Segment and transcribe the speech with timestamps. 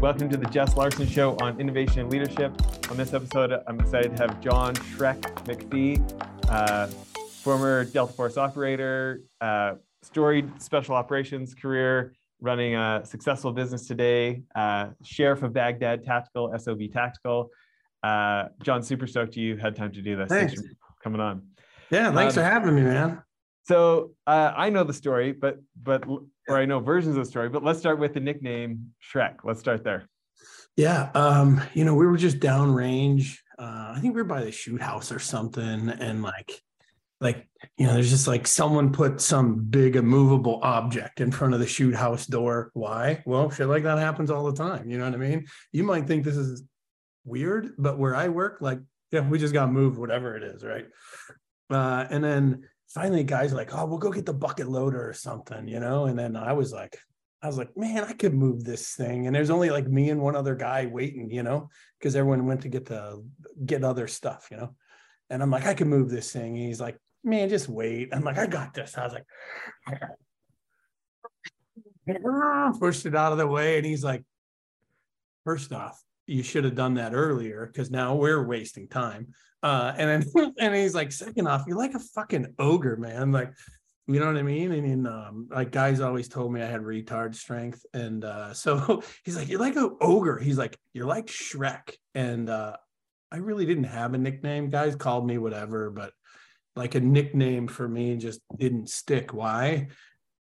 [0.00, 2.52] Welcome to the Jess Larson Show on innovation and leadership.
[2.90, 6.00] On this episode, I'm excited to have John Shrek McPhee,
[6.48, 14.42] uh, former Delta Force operator, uh, storied special operations career, running a successful business today,
[14.54, 17.50] uh, sheriff of Baghdad Tactical, SOB Tactical.
[18.02, 20.28] Uh, John, super stoked you had time to do this.
[20.30, 20.54] Thanks.
[20.54, 21.42] Thanks for coming on.
[21.90, 23.22] Yeah, thanks Um, for having me, man.
[23.64, 26.04] So uh, I know the story, but but
[26.50, 27.48] or I know versions of the story.
[27.48, 29.36] But let's start with the nickname Shrek.
[29.44, 30.08] Let's start there.
[30.76, 33.38] Yeah, um, you know, we were just downrange.
[33.58, 36.60] Uh, I think we were by the shoot house or something, and like,
[37.20, 41.60] like you know, there's just like someone put some big immovable object in front of
[41.60, 42.70] the shoot house door.
[42.72, 43.22] Why?
[43.26, 44.90] Well, shit like that happens all the time.
[44.90, 45.46] You know what I mean?
[45.72, 46.64] You might think this is
[47.24, 48.80] weird, but where I work, like,
[49.12, 50.86] yeah, we just got moved, whatever it is, right?
[51.68, 55.68] Uh, and then finally, guys like, oh, we'll go get the bucket loader or something,
[55.68, 56.06] you know.
[56.06, 56.98] And then I was like,
[57.42, 59.26] I was like, man, I could move this thing.
[59.26, 62.62] And there's only like me and one other guy waiting, you know, because everyone went
[62.62, 63.24] to get the
[63.64, 64.74] get other stuff, you know.
[65.30, 66.56] And I'm like, I can move this thing.
[66.56, 68.10] And he's like, man, just wait.
[68.12, 68.98] I'm like, I got this.
[68.98, 69.26] I was like,
[72.80, 73.76] pushed it out of the way.
[73.76, 74.24] And he's like,
[75.44, 79.28] first off, you should have done that earlier because now we're wasting time.
[79.62, 83.32] Uh, and then and he's like, second off, you're like a fucking ogre, man.
[83.32, 83.52] Like,
[84.06, 84.72] you know what I mean?
[84.72, 89.02] And then, um, like guys always told me I had retard strength, and uh, so
[89.24, 92.76] he's like, "You're like an ogre." He's like, "You're like Shrek," and uh,
[93.30, 94.70] I really didn't have a nickname.
[94.70, 96.12] Guys called me whatever, but
[96.76, 99.32] like a nickname for me just didn't stick.
[99.32, 99.88] Why?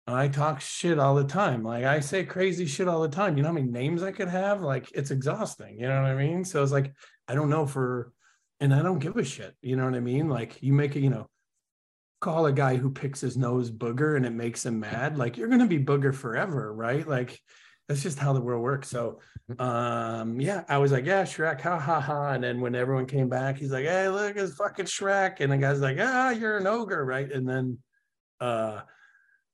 [0.08, 1.64] I talk shit all the time.
[1.64, 3.36] Like I say crazy shit all the time.
[3.36, 4.62] You know how many names I could have?
[4.62, 5.80] Like it's exhausting.
[5.80, 6.45] You know what I mean?
[6.45, 6.92] So it's like
[7.27, 8.12] I don't know for,
[8.61, 9.55] and I don't give a shit.
[9.62, 10.29] You know what I mean?
[10.29, 11.27] Like you make it, you know
[12.21, 15.48] call a guy who picks his nose booger and it makes him mad like you're
[15.48, 17.07] going to be booger forever right?
[17.07, 17.39] Like
[17.89, 18.89] that's just how the world works.
[18.89, 19.21] So
[19.61, 22.31] um yeah i was like yeah shrek ha ha ha.
[22.31, 25.41] And then when everyone came back he's like hey look it's fucking shrek.
[25.41, 27.31] And the guy's like ah you're an ogre right?
[27.31, 27.79] And then
[28.41, 28.85] uh a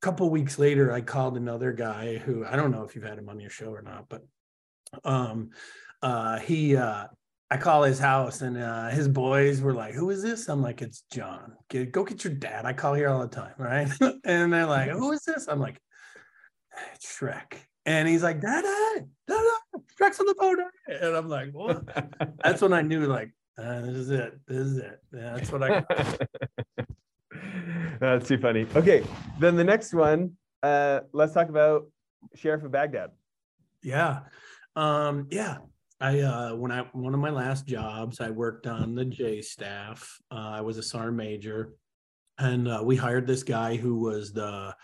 [0.01, 3.29] couple weeks later i called another guy who i don't know if you've had him
[3.29, 4.23] on your show or not but
[5.05, 5.51] um
[6.03, 7.05] uh he uh
[7.53, 10.49] I call his house and uh, his boys were like, Who is this?
[10.49, 11.53] I'm like, It's John.
[11.69, 12.65] Get, go get your dad.
[12.65, 13.53] I call here all the time.
[13.59, 13.91] Right.
[14.25, 15.49] and they're like, Who is this?
[15.49, 15.79] I'm like,
[16.95, 17.53] It's Shrek.
[17.85, 19.51] And he's like, Dada, Dada,
[20.01, 20.57] Shrek's on the phone.
[20.87, 21.87] And I'm like, What?
[22.43, 24.41] That's when I knew, like, uh, this is it.
[24.49, 25.03] This is it.
[25.13, 25.85] Yeah, that's what I
[28.01, 28.67] That's too funny.
[28.75, 29.05] Okay,
[29.39, 30.39] then the next one.
[30.63, 31.87] Uh, let's talk about
[32.35, 33.11] Sheriff of Baghdad.
[33.83, 34.21] Yeah.
[34.75, 35.59] Um, yeah.
[36.03, 40.19] I uh, when I one of my last jobs, I worked on the J staff.
[40.33, 41.75] Uh, I was a sergeant major,
[42.39, 44.75] and uh, we hired this guy who was the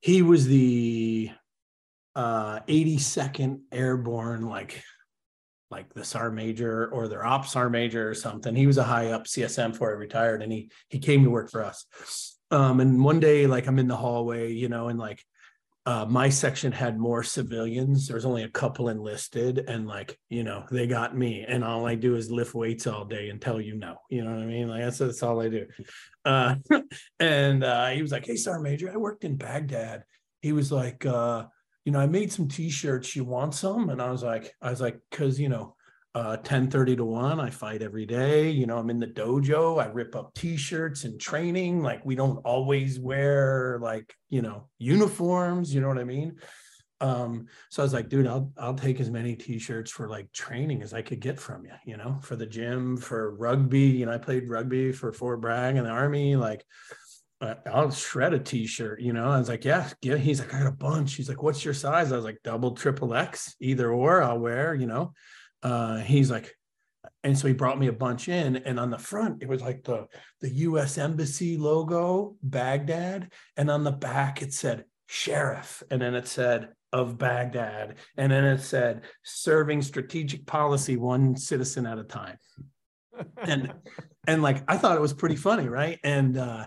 [0.00, 1.30] he was the
[2.16, 4.82] uh, 82nd Airborne, like
[5.70, 8.56] like the sergeant major or their ops sergeant major or something.
[8.56, 11.48] He was a high up CSM before he retired, and he he came to work
[11.48, 11.86] for us.
[12.50, 15.24] Um, and one day, like I'm in the hallway, you know, and like
[15.84, 18.06] uh, my section had more civilians.
[18.06, 21.86] There was only a couple enlisted, and like you know, they got me, and all
[21.86, 23.96] I do is lift weights all day and tell you no.
[24.08, 24.68] You know what I mean?
[24.68, 25.66] Like that's that's all I do.
[26.24, 26.54] Uh,
[27.20, 30.04] and uh, he was like, "Hey, Sergeant Major, I worked in Baghdad."
[30.40, 31.46] He was like, uh,
[31.84, 33.16] "You know, I made some T-shirts.
[33.16, 35.74] You want some?" And I was like, "I was like, because you know."
[36.14, 39.82] Uh, 10 30 to 1 i fight every day you know i'm in the dojo
[39.82, 45.74] i rip up t-shirts and training like we don't always wear like you know uniforms
[45.74, 46.36] you know what i mean
[47.00, 50.82] um so i was like dude i'll i'll take as many t-shirts for like training
[50.82, 54.12] as i could get from you you know for the gym for rugby you know
[54.12, 56.62] i played rugby for fort bragg in the army like
[57.66, 59.28] I'll shred a t-shirt, you know.
[59.28, 60.16] I was like, yeah, yeah.
[60.16, 61.14] He's like, I got a bunch.
[61.14, 62.12] He's like, what's your size?
[62.12, 65.12] I was like, double, triple X, either or I'll wear, you know.
[65.62, 66.54] Uh, he's like,
[67.24, 69.84] and so he brought me a bunch in, and on the front it was like
[69.84, 70.06] the
[70.40, 70.98] the U.S.
[70.98, 77.18] Embassy logo, Baghdad, and on the back it said sheriff, and then it said of
[77.18, 82.38] Baghdad, and then it said serving strategic policy one citizen at a time,
[83.42, 83.72] and
[84.26, 85.98] and like I thought it was pretty funny, right?
[86.04, 86.66] And uh,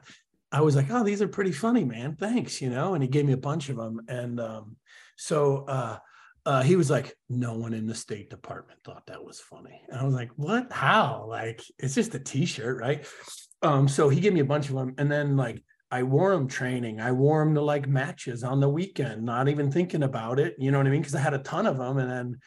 [0.51, 2.15] I was like, oh, these are pretty funny, man.
[2.15, 2.93] Thanks, you know.
[2.93, 4.77] And he gave me a bunch of them, and um,
[5.17, 5.65] so.
[5.67, 5.97] Uh,
[6.45, 9.81] uh, he was like, no one in the State Department thought that was funny.
[9.89, 10.71] And I was like, what?
[10.71, 11.25] How?
[11.27, 13.05] Like, it's just a T-shirt, right?
[13.61, 16.47] Um, so he gave me a bunch of them, and then like I wore them
[16.47, 17.01] training.
[17.01, 20.55] I wore them to like matches on the weekend, not even thinking about it.
[20.59, 21.01] You know what I mean?
[21.01, 22.39] Because I had a ton of them, and then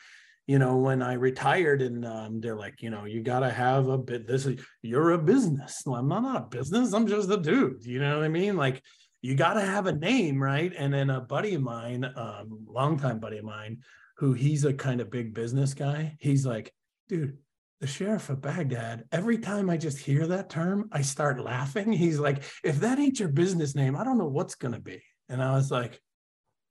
[0.46, 3.88] you know when I retired, and um, they're like, you know, you got to have
[3.88, 4.28] a bit.
[4.28, 5.82] This is you're a business.
[5.84, 6.92] Well, I'm not a business.
[6.92, 7.84] I'm just a dude.
[7.84, 8.56] You know what I mean?
[8.56, 8.82] Like
[9.20, 10.72] you got to have a name, right?
[10.76, 13.78] And then a buddy of mine, um, longtime buddy of mine,
[14.16, 16.16] who he's a kind of big business guy.
[16.20, 16.72] He's like,
[17.08, 17.36] dude,
[17.80, 21.92] the sheriff of Baghdad, every time I just hear that term, I start laughing.
[21.92, 25.02] He's like, if that ain't your business name, I don't know what's going to be.
[25.28, 26.00] And I was like,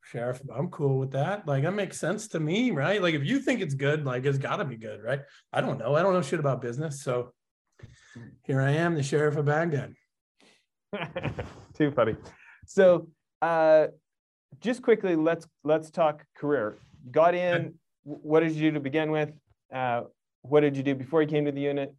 [0.04, 1.48] Sheriff, I'm cool with that.
[1.48, 3.02] Like, that makes sense to me, right?
[3.02, 5.22] Like, if you think it's good, like, it's got to be good, right?
[5.52, 5.96] I don't know.
[5.96, 7.04] I don't know shit about business.
[7.04, 7.34] So
[8.44, 9.94] here I am, the Sheriff of Baghdad.
[11.78, 12.16] Too funny.
[12.68, 13.08] So,
[13.42, 13.88] uh,
[14.60, 16.78] just quickly, let's let's talk career.
[17.12, 17.74] Got in.
[18.04, 19.32] What did you do to begin with?
[19.74, 20.04] Uh,
[20.42, 21.94] what did you do before you came to the unit?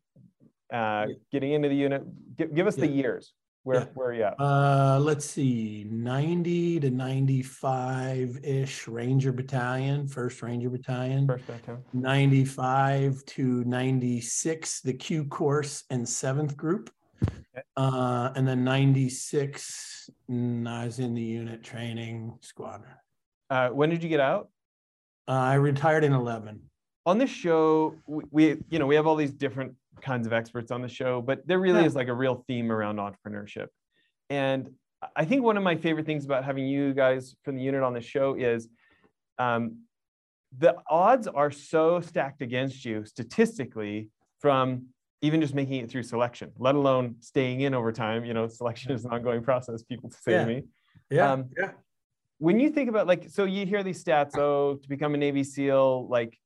[0.72, 2.02] Uh, getting into the unit.
[2.36, 2.86] Give, give us yeah.
[2.86, 3.32] the years.
[3.64, 3.86] Where, yeah.
[3.94, 4.40] where are you at?
[4.40, 11.26] Uh, let's see, 90 to 95 ish Ranger Battalion, first Ranger Battalion.
[11.26, 11.82] First Battalion.
[11.92, 16.90] 95 to 96, the Q course and seventh group.
[17.76, 22.92] Uh, and then 96, I was in the unit training squadron.
[23.50, 24.48] Uh, when did you get out?
[25.26, 26.60] Uh, I retired in 11
[27.08, 30.70] on this show, we, we, you know we have all these different kinds of experts
[30.70, 31.86] on the show, but there really yeah.
[31.86, 33.68] is like a real theme around entrepreneurship.
[34.28, 34.72] And
[35.16, 37.94] I think one of my favorite things about having you guys from the unit on
[37.94, 38.68] the show is
[39.38, 39.84] um,
[40.58, 44.10] the odds are so stacked against you statistically
[44.40, 44.88] from
[45.22, 48.24] even just making it through selection, let alone staying in over time.
[48.24, 50.40] You know, selection is an ongoing process, people say yeah.
[50.40, 50.62] to me.
[51.10, 51.32] Yeah.
[51.32, 51.70] Um, yeah.
[52.38, 55.42] When you think about like, so you hear these stats, oh, to become a Navy
[55.42, 56.38] SEAL, like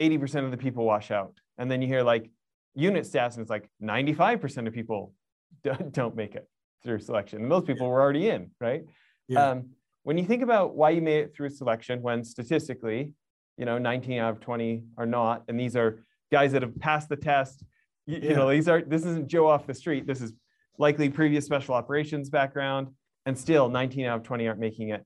[0.00, 1.34] 80% of the people wash out.
[1.56, 2.30] And then you hear like
[2.74, 5.14] unit stats, and it's like 95% of people
[5.90, 6.46] don't make it
[6.82, 7.42] through selection.
[7.42, 8.84] And those people were already in, right?
[9.28, 9.50] Yeah.
[9.50, 9.70] Um,
[10.02, 13.12] when you think about why you made it through selection, when statistically,
[13.58, 16.02] you know, 19 out of 20 are not, and these are
[16.32, 17.62] guys that have passed the test.
[18.06, 18.30] You, yeah.
[18.30, 20.06] you know, these are this isn't Joe off the street.
[20.06, 20.32] This is
[20.78, 22.88] likely previous special operations background,
[23.26, 25.04] and still 19 out of 20 aren't making it.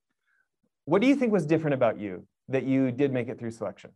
[0.85, 3.91] What do you think was different about you that you did make it through selection?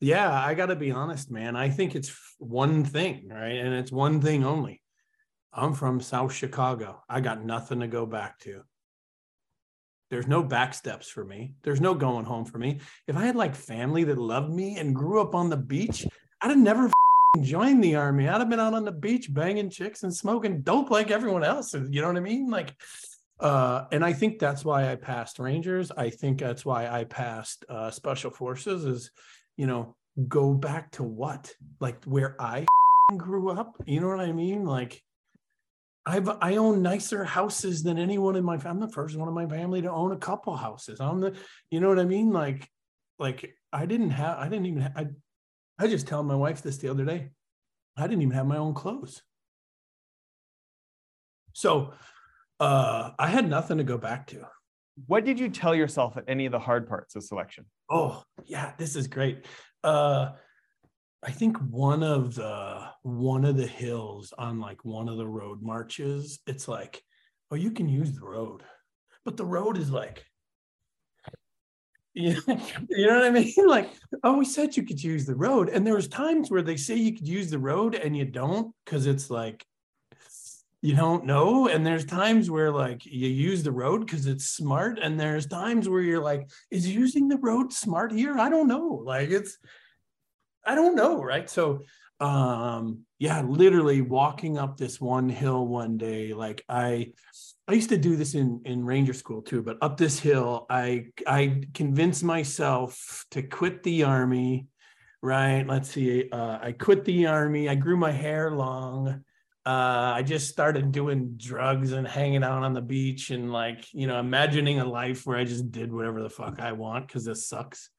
[0.00, 1.56] Yeah, I got to be honest, man.
[1.56, 3.56] I think it's one thing, right?
[3.56, 4.80] And it's one thing only.
[5.52, 7.02] I'm from South Chicago.
[7.08, 8.62] I got nothing to go back to.
[10.10, 11.54] There's no back steps for me.
[11.62, 12.80] There's no going home for me.
[13.06, 16.06] If I had like family that loved me and grew up on the beach,
[16.40, 16.90] I'd have never
[17.40, 18.28] joined the army.
[18.28, 21.74] I'd have been out on the beach banging chicks and smoking dope like everyone else.
[21.74, 22.50] You know what I mean?
[22.50, 22.74] Like,
[23.40, 25.92] uh, and I think that's why I passed Rangers.
[25.96, 28.84] I think that's why I passed uh, Special Forces.
[28.84, 29.10] Is
[29.56, 29.96] you know,
[30.28, 31.52] go back to what?
[31.80, 32.66] Like where I
[33.16, 33.76] grew up?
[33.86, 34.64] You know what I mean?
[34.64, 35.00] Like
[36.08, 38.82] I've I own nicer houses than anyone in my family.
[38.82, 41.00] I'm the first one in my family to own a couple houses.
[41.00, 41.36] I'm the,
[41.70, 42.32] you know what I mean?
[42.32, 42.66] Like,
[43.18, 45.06] like I didn't have, I didn't even, have, I,
[45.78, 47.30] I just tell my wife this the other day.
[47.96, 49.22] I didn't even have my own clothes.
[51.52, 51.92] So
[52.60, 54.46] uh, I had nothing to go back to
[55.06, 57.66] what did you tell yourself at any of the hard parts of selection?
[57.90, 59.46] Oh, yeah, this is great.
[59.84, 60.30] Uh,
[61.22, 65.62] I think one of the one of the hills on like one of the road
[65.62, 67.02] marches, it's like,
[67.50, 68.62] oh, you can use the road,
[69.24, 70.24] but the road is like,
[72.90, 73.52] you know, what I mean?
[73.66, 73.90] Like,
[74.24, 76.96] oh, we said you could use the road, and there was times where they say
[76.96, 79.64] you could use the road and you don't because it's like
[80.80, 81.68] you don't know.
[81.68, 84.98] And there's times where like you use the road because it's smart.
[84.98, 88.38] And there's times where you're like is using the road smart here?
[88.38, 89.02] I don't know.
[89.04, 89.58] Like it's
[90.64, 91.48] i don't know right?
[91.48, 91.82] So
[92.20, 97.12] um yeah literally walking up this one hill one day like i
[97.68, 101.06] i used to do this in in ranger school too but up this hill i
[101.26, 104.66] i convinced myself to quit the army
[105.22, 109.22] right let's see uh, i quit the army i grew my hair long
[109.68, 114.06] uh, I just started doing drugs and hanging out on the beach and like, you
[114.06, 117.46] know, imagining a life where I just did whatever the fuck I want because this
[117.46, 117.90] sucks.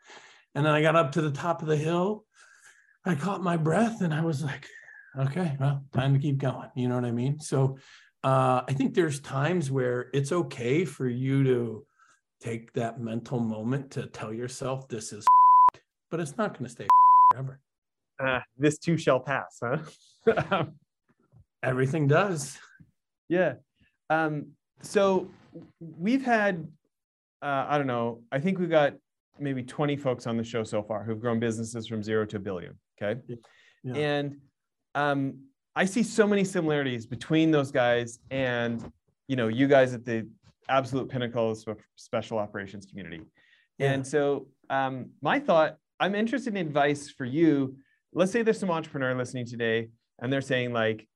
[0.55, 2.25] And then I got up to the top of the hill.
[3.05, 4.65] I caught my breath and I was like,
[5.15, 6.69] okay, well, time to keep going.
[6.75, 7.39] You know what I mean?
[7.39, 7.77] So
[8.23, 11.85] uh, I think there's times where it's okay for you to
[12.41, 15.25] take that mental moment to tell yourself this is,
[16.11, 16.87] but it's not going to stay
[17.31, 17.59] forever.
[18.21, 20.65] Uh, this too shall pass, huh?
[21.63, 22.57] Everything does.
[23.29, 23.53] Yeah.
[24.09, 24.47] Um,
[24.81, 25.29] so
[25.79, 26.67] we've had,
[27.41, 28.93] uh, I don't know, I think we've got
[29.39, 32.39] maybe 20 folks on the show so far who've grown businesses from zero to a
[32.39, 32.77] billion.
[33.01, 33.21] Okay.
[33.83, 33.95] Yeah.
[33.95, 34.37] And
[34.95, 35.48] um,
[35.79, 38.91] I see so many similarities between those guys and,
[39.29, 40.27] you know, you guys at the
[40.67, 43.21] absolute pinnacle of special operations community.
[43.77, 43.93] Yeah.
[43.93, 47.77] And so um, my thought, I'm interested in advice for you.
[48.11, 49.87] Let's say there's some entrepreneur listening today
[50.21, 51.07] and they're saying like,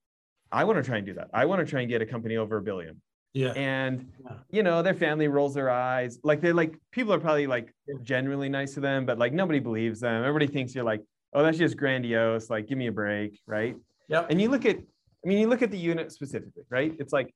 [0.49, 1.27] I want to try and do that.
[1.33, 3.01] I want to try and get a company over a billion.
[3.33, 3.51] Yeah.
[3.57, 4.37] And Yeah.
[4.49, 6.19] you know, their family rolls their eyes.
[6.23, 9.99] Like they're like people are probably like genuinely nice to them, but like nobody believes
[9.99, 10.23] them.
[10.23, 11.01] Everybody thinks you're like,
[11.33, 12.49] oh, that's just grandiose.
[12.49, 13.75] Like, give me a break, right?
[14.09, 14.27] Yep.
[14.29, 16.93] And you look at, I mean, you look at the unit specifically, right?
[16.99, 17.33] It's like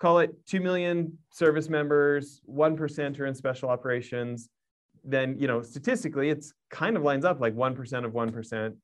[0.00, 4.48] call it 2 million service members, 1% are in special operations.
[5.04, 8.74] Then, you know, statistically, it's kind of lines up like 1% of 1%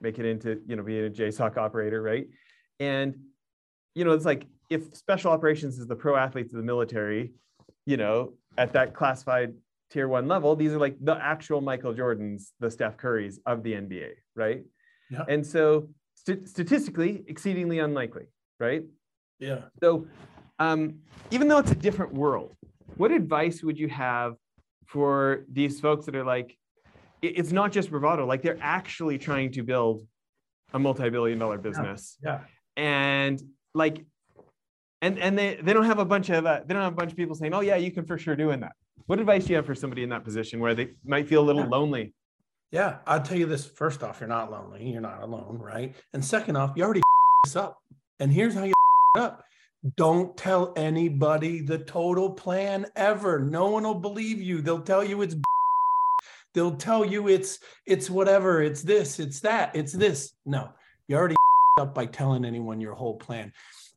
[0.00, 2.26] make it into, you know, being a JSOC operator, right?
[2.80, 3.14] And,
[3.94, 7.32] you know, it's like if special operations is the pro athletes of the military,
[7.86, 9.54] you know, at that classified
[9.90, 13.72] tier one level, these are like the actual Michael Jordans, the Steph Currys of the
[13.72, 14.64] NBA, right?
[15.10, 15.24] Yeah.
[15.28, 15.88] And so
[16.26, 18.26] st- statistically, exceedingly unlikely,
[18.60, 18.84] right?
[19.38, 19.62] Yeah.
[19.82, 20.06] So,
[20.58, 21.00] um,
[21.30, 22.56] even though it's a different world,
[22.96, 24.36] what advice would you have
[24.86, 26.56] for these folks that are like,
[27.22, 30.06] it- it's not just bravado, like they're actually trying to build
[30.74, 32.40] a multi-billion dollar business, Yeah.
[32.76, 33.42] and
[33.74, 34.04] like,
[35.02, 37.10] and and they they don't have a bunch of uh, they don't have a bunch
[37.10, 38.72] of people saying, oh yeah, you can for sure doing that.
[39.06, 41.46] What advice do you have for somebody in that position where they might feel a
[41.46, 41.68] little Yeah.
[41.68, 42.14] lonely?
[42.72, 42.98] Yeah.
[43.06, 44.90] I'll tell you this first off, you're not lonely.
[44.90, 45.58] You're not alone.
[45.60, 45.94] Right.
[46.14, 47.02] And second off, you already
[47.44, 47.78] this up.
[48.18, 48.72] And here's how you
[49.18, 49.44] up.
[49.96, 53.40] Don't tell anybody the total plan ever.
[53.40, 54.62] No one will believe you.
[54.62, 55.36] They'll tell you it's
[56.54, 60.32] they'll tell you it's it's whatever, it's this, it's that, it's this.
[60.46, 60.72] No,
[61.08, 61.34] you already
[61.80, 63.52] up by telling anyone your whole plan.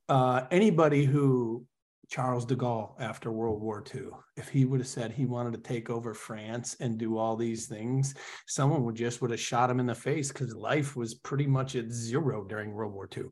[0.09, 1.67] Uh, anybody who
[2.09, 4.07] Charles de Gaulle after World War II,
[4.37, 7.67] if he would have said he wanted to take over France and do all these
[7.67, 8.13] things,
[8.47, 11.75] someone would just would have shot him in the face because life was pretty much
[11.75, 13.25] at zero during World War II.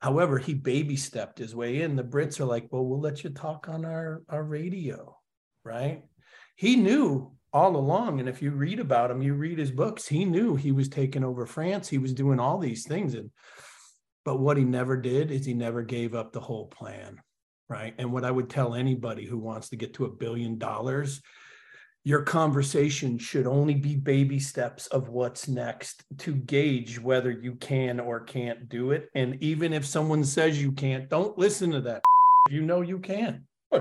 [0.00, 1.96] However, he baby stepped his way in.
[1.96, 5.16] The Brits are like, well, we'll let you talk on our, our radio,
[5.64, 6.02] right?
[6.56, 8.20] He knew all along.
[8.20, 11.24] And if you read about him, you read his books, he knew he was taking
[11.24, 11.88] over France.
[11.88, 13.14] He was doing all these things.
[13.14, 13.30] And
[14.24, 17.20] but what he never did is he never gave up the whole plan.
[17.68, 17.94] Right.
[17.98, 21.22] And what I would tell anybody who wants to get to a billion dollars,
[22.04, 27.98] your conversation should only be baby steps of what's next to gauge whether you can
[27.98, 29.08] or can't do it.
[29.14, 32.04] And even if someone says you can't, don't listen to that.
[32.50, 33.46] You know you can.
[33.72, 33.80] you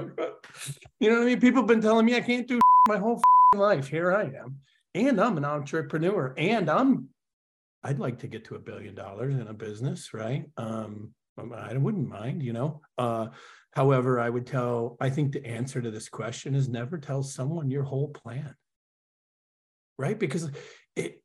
[1.02, 1.42] know what I mean?
[1.42, 3.22] People have been telling me I can't do my whole
[3.56, 3.88] life.
[3.88, 4.58] Here I am.
[4.96, 6.34] And I'm an entrepreneur.
[6.38, 7.10] And I'm
[7.84, 10.46] I'd like to get to a billion dollars in a business, right?
[10.56, 12.82] Um, I wouldn't mind, you know.
[12.98, 13.28] Uh,
[13.72, 17.72] however, I would tell, I think the answer to this question is never tell someone
[17.72, 18.54] your whole plan,
[19.98, 20.18] right?
[20.18, 20.52] Because
[20.96, 21.22] it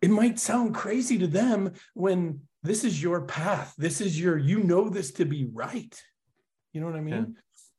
[0.00, 3.72] it might sound crazy to them when this is your path.
[3.78, 5.96] This is your, you know this to be right.
[6.72, 7.36] You know what I mean?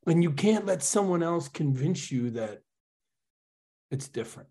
[0.08, 2.62] And you can't let someone else convince you that
[3.92, 4.48] it's different.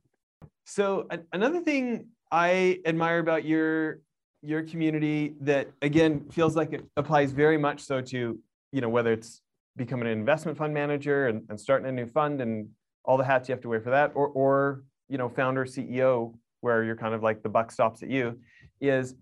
[0.67, 4.01] So another thing I admire about your
[4.43, 8.39] your community that again feels like it applies very much so to
[8.73, 9.41] you know whether it's
[9.77, 12.69] becoming an investment fund manager and, and starting a new fund and
[13.05, 16.35] all the hats you have to wear for that or or you know founder ceo
[16.61, 18.39] where you're kind of like the buck stops at you
[18.81, 19.15] is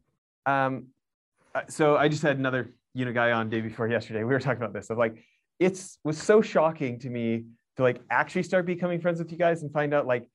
[0.46, 0.86] um
[1.54, 4.24] uh, so i just had another you know guy on day before yesterday.
[4.24, 4.90] We were talking about this.
[4.90, 5.24] Of like
[5.58, 7.44] it's was so shocking to me
[7.76, 10.26] to like actually start becoming friends with you guys and find out like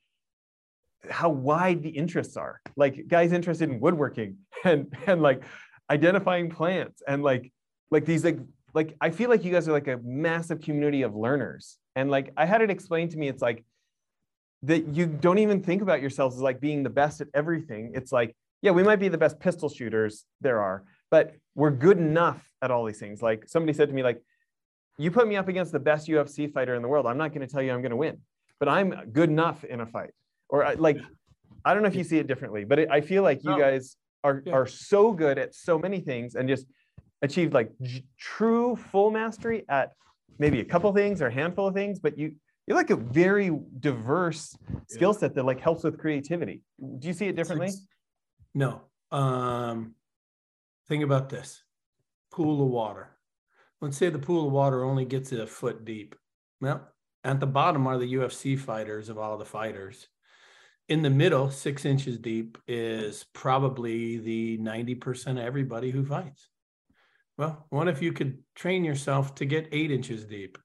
[1.10, 2.62] how wide the interests are.
[2.75, 5.43] Like guys interested in woodworking and and like
[5.89, 7.51] identifying plants and like
[7.91, 8.39] like these like
[8.74, 11.77] like i feel like you guys are like a massive community of learners.
[11.95, 13.63] And like i had it explained to me it's like
[14.63, 17.91] that you don't even think about yourselves as like being the best at everything.
[17.93, 21.97] It's like yeah we might be the best pistol shooters there are but we're good
[22.00, 23.21] enough at all these things.
[23.21, 24.21] Like somebody said to me like
[24.97, 27.45] you put me up against the best ufc fighter in the world i'm not going
[27.45, 28.17] to tell you i'm going to win
[28.62, 30.12] but i'm good enough in a fight.
[30.47, 31.00] Or I- like
[31.65, 33.57] i don't know if you see it differently but it, i feel like you No.
[33.59, 34.53] guys are Yeah.
[34.53, 36.65] are so good at so many things and just
[37.22, 39.88] achieved like j- true full mastery at
[40.39, 42.27] maybe a couple things or a handful of things but you
[42.67, 44.58] you're like a very diverse
[44.89, 46.62] skill set that like helps with creativity
[47.00, 47.88] do you see it differently Six-
[48.55, 48.72] No.
[49.12, 49.96] Um,
[50.89, 51.62] think about this
[52.32, 53.05] pool of water.
[53.82, 56.15] Let's say the pool of water only gets a foot deep.
[56.62, 56.79] Well,
[57.24, 60.08] at the bottom are the UFC fighters of all the fighters.
[60.88, 66.50] In the middle, six inches deep, is probably the 90% of everybody who fights.
[67.38, 70.58] Well, what if you could train yourself to get eight inches deep?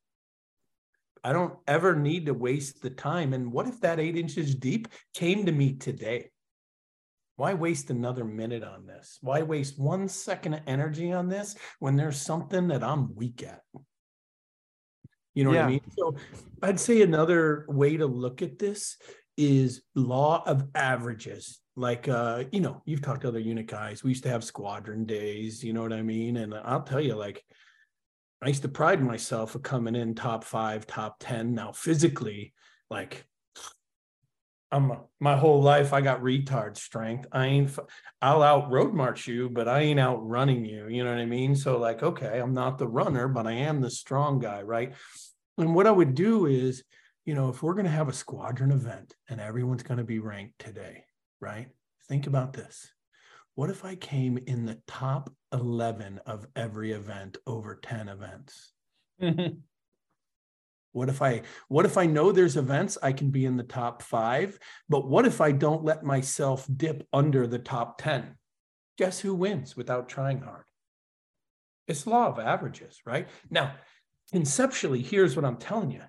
[1.25, 3.33] I don't ever need to waste the time.
[3.33, 6.31] And what if that eight inches deep came to me today?
[7.37, 9.19] Why waste another minute on this?
[9.23, 13.62] Why waste one second of energy on this when there's something that I'm weak at?
[15.35, 15.81] You know what I mean?
[15.97, 16.15] So
[16.62, 18.97] I'd say another way to look at this
[19.40, 21.61] is law of averages.
[21.76, 24.04] Like uh, you know, you've talked to other unit guys.
[24.04, 26.37] We used to have squadron days, you know what I mean?
[26.37, 27.44] And I'll tell you, like
[28.42, 31.54] I used to pride myself of coming in top five, top 10.
[31.54, 32.54] Now, physically,
[32.90, 33.25] like
[34.73, 37.26] I'm my whole life, I got retard strength.
[37.32, 37.78] I ain't,
[38.23, 40.88] I'll out road march you, but I ain't out running you.
[40.88, 41.54] You know what I mean?
[41.54, 44.94] So, like, okay, I'm not the runner, but I am the strong guy, right?
[45.59, 46.85] And what I would do is,
[47.30, 50.18] you know, if we're going to have a squadron event and everyone's going to be
[50.18, 51.04] ranked today,
[51.40, 51.68] right?
[52.08, 52.90] Think about this.
[53.54, 58.72] What if I came in the top 11 of every event over 10 events?
[60.92, 64.02] What if I what if I know there's events I can be in the top
[64.02, 64.58] 5,
[64.88, 68.34] but what if I don't let myself dip under the top 10?
[68.99, 70.64] Guess who wins without trying hard?
[71.87, 73.28] It's law of averages, right?
[73.50, 73.75] Now,
[74.32, 76.02] conceptually, here's what I'm telling you.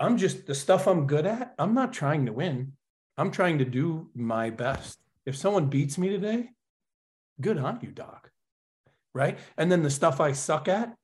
[0.00, 2.72] I'm just the stuff I'm good at, I'm not trying to win.
[3.18, 4.98] I'm trying to do my best.
[5.26, 6.48] If someone beats me today,
[7.38, 8.30] good on you, doc.
[9.12, 9.38] Right?
[9.58, 10.94] And then the stuff I suck at,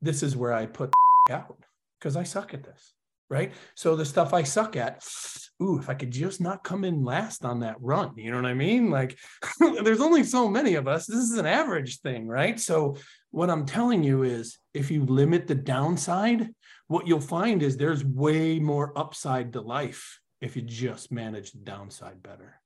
[0.00, 0.94] this is where I put
[1.30, 1.58] out
[1.98, 2.94] because I suck at this,
[3.28, 3.52] right?
[3.74, 5.06] So the stuff I suck at,
[5.62, 8.46] ooh, if I could just not come in last on that run, you know what
[8.46, 8.88] I mean?
[8.90, 9.18] Like
[9.82, 11.06] there's only so many of us.
[11.06, 12.58] This is an average thing, right?
[12.58, 12.96] So
[13.32, 16.48] what I'm telling you is if you limit the downside,
[16.88, 21.58] what you'll find is there's way more upside to life if you just manage the
[21.58, 22.60] downside better.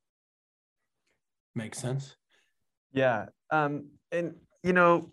[1.55, 2.17] Make sense?
[2.93, 3.27] Yeah.
[3.50, 5.12] Um, and you know,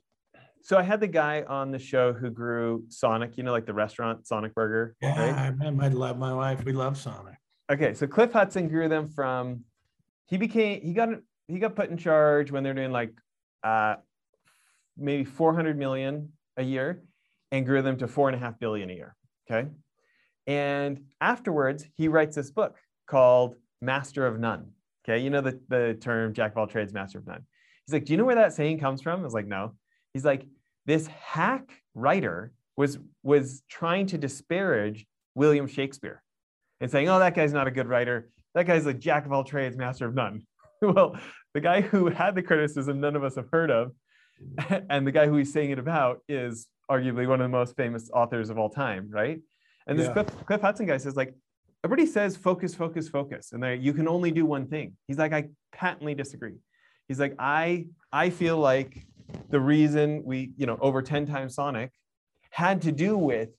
[0.61, 3.73] so I had the guy on the show who grew Sonic, you know, like the
[3.73, 4.95] restaurant Sonic Burger.
[5.01, 5.33] Yeah, right?
[5.33, 5.83] I remember.
[5.83, 6.65] I love my wife.
[6.65, 7.35] We love Sonic.
[7.71, 9.63] Okay, so Cliff Hudson grew them from.
[10.25, 11.09] He became he got
[11.47, 13.13] he got put in charge when they're doing like
[13.63, 13.95] uh,
[14.97, 17.03] maybe 400 million a year,
[17.51, 19.15] and grew them to four and a half billion a year.
[19.49, 19.69] Okay,
[20.45, 22.75] and afterwards he writes this book
[23.07, 24.71] called Master of None.
[25.03, 27.45] Okay, you know the the term Jack of all trades, Master of None.
[27.85, 29.21] He's like, do you know where that saying comes from?
[29.21, 29.73] I was like, no.
[30.13, 30.45] He's like,
[30.85, 36.23] this hack writer was was trying to disparage William Shakespeare
[36.79, 38.29] and saying, "Oh, that guy's not a good writer.
[38.55, 40.43] That guy's a jack of all trades, master of none."
[40.81, 41.17] well,
[41.53, 43.91] the guy who had the criticism none of us have heard of,
[44.89, 48.09] and the guy who he's saying it about is arguably one of the most famous
[48.13, 49.39] authors of all time, right?
[49.87, 50.13] And this yeah.
[50.13, 51.33] Cliff, Cliff Hudson guy says like,
[51.83, 54.95] everybody says focus, focus, focus, and you can only do one thing.
[55.07, 56.55] He's like, I patently disagree.
[57.07, 59.05] He's like, I I feel like
[59.49, 61.91] the reason we, you know, over 10 times Sonic
[62.49, 63.49] had to do with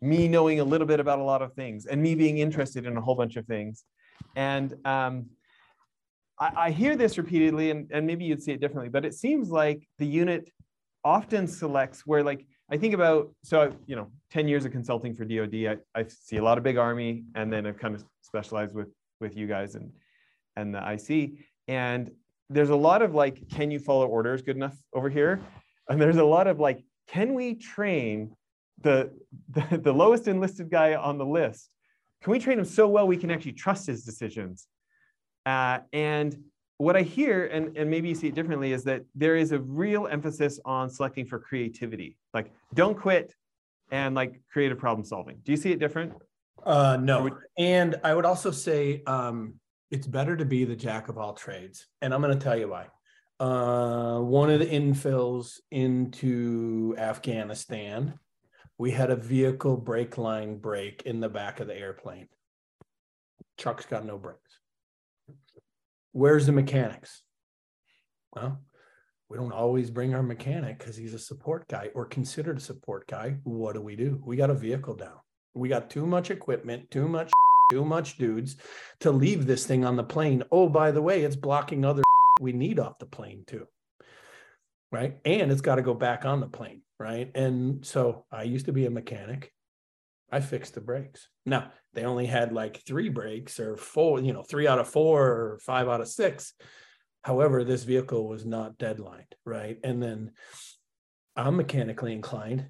[0.00, 2.96] me knowing a little bit about a lot of things and me being interested in
[2.96, 3.84] a whole bunch of things.
[4.36, 5.26] And um,
[6.40, 9.50] I, I, hear this repeatedly, and, and maybe you'd see it differently, but it seems
[9.50, 10.50] like the unit
[11.04, 15.24] often selects where, like, I think about, so, you know, 10 years of consulting for
[15.24, 18.74] DOD, I, I see a lot of big Army, and then I've kind of specialized
[18.74, 18.88] with,
[19.20, 19.90] with you guys and,
[20.56, 21.38] and the IC.
[21.66, 22.10] And
[22.50, 25.40] there's a lot of like, can you follow orders good enough over here?
[25.88, 28.34] And there's a lot of like, can we train
[28.82, 29.10] the,
[29.50, 31.70] the, the lowest enlisted guy on the list?
[32.22, 34.66] Can we train him so well we can actually trust his decisions?
[35.48, 36.30] Uh, and
[36.76, 39.58] what I hear, and, and maybe you see it differently, is that there is a
[39.58, 42.18] real emphasis on selecting for creativity.
[42.34, 43.34] Like, don't quit
[43.90, 45.36] and like creative problem solving.
[45.44, 46.12] Do you see it different?
[46.64, 47.22] Uh, no.
[47.24, 49.54] Would- and I would also say, um,
[49.90, 51.86] it's better to be the jack of all trades.
[52.02, 52.86] And I'm going to tell you why.
[53.40, 58.18] Uh, one of the infills into Afghanistan,
[58.76, 62.28] we had a vehicle brake line break in the back of the airplane.
[63.56, 64.58] Truck's got no brakes.
[66.12, 67.22] Where's the mechanics?
[68.34, 68.60] Well,
[69.28, 73.06] we don't always bring our mechanic because he's a support guy or considered a support
[73.06, 73.36] guy.
[73.44, 74.20] What do we do?
[74.24, 75.18] We got a vehicle down.
[75.54, 77.30] We got too much equipment, too much
[77.70, 78.56] too much dudes
[79.00, 80.42] to leave this thing on the plane.
[80.50, 82.02] Oh, by the way, it's blocking other
[82.40, 83.66] we need off the plane too.
[84.90, 85.18] Right.
[85.24, 86.82] And it's got to go back on the plane.
[86.98, 87.30] Right.
[87.34, 89.52] And so I used to be a mechanic.
[90.30, 91.28] I fixed the brakes.
[91.46, 95.26] Now they only had like three brakes or four, you know, three out of four
[95.26, 96.54] or five out of six.
[97.22, 99.34] However, this vehicle was not deadlined.
[99.44, 99.78] Right.
[99.82, 100.32] And then
[101.36, 102.66] I'm mechanically inclined.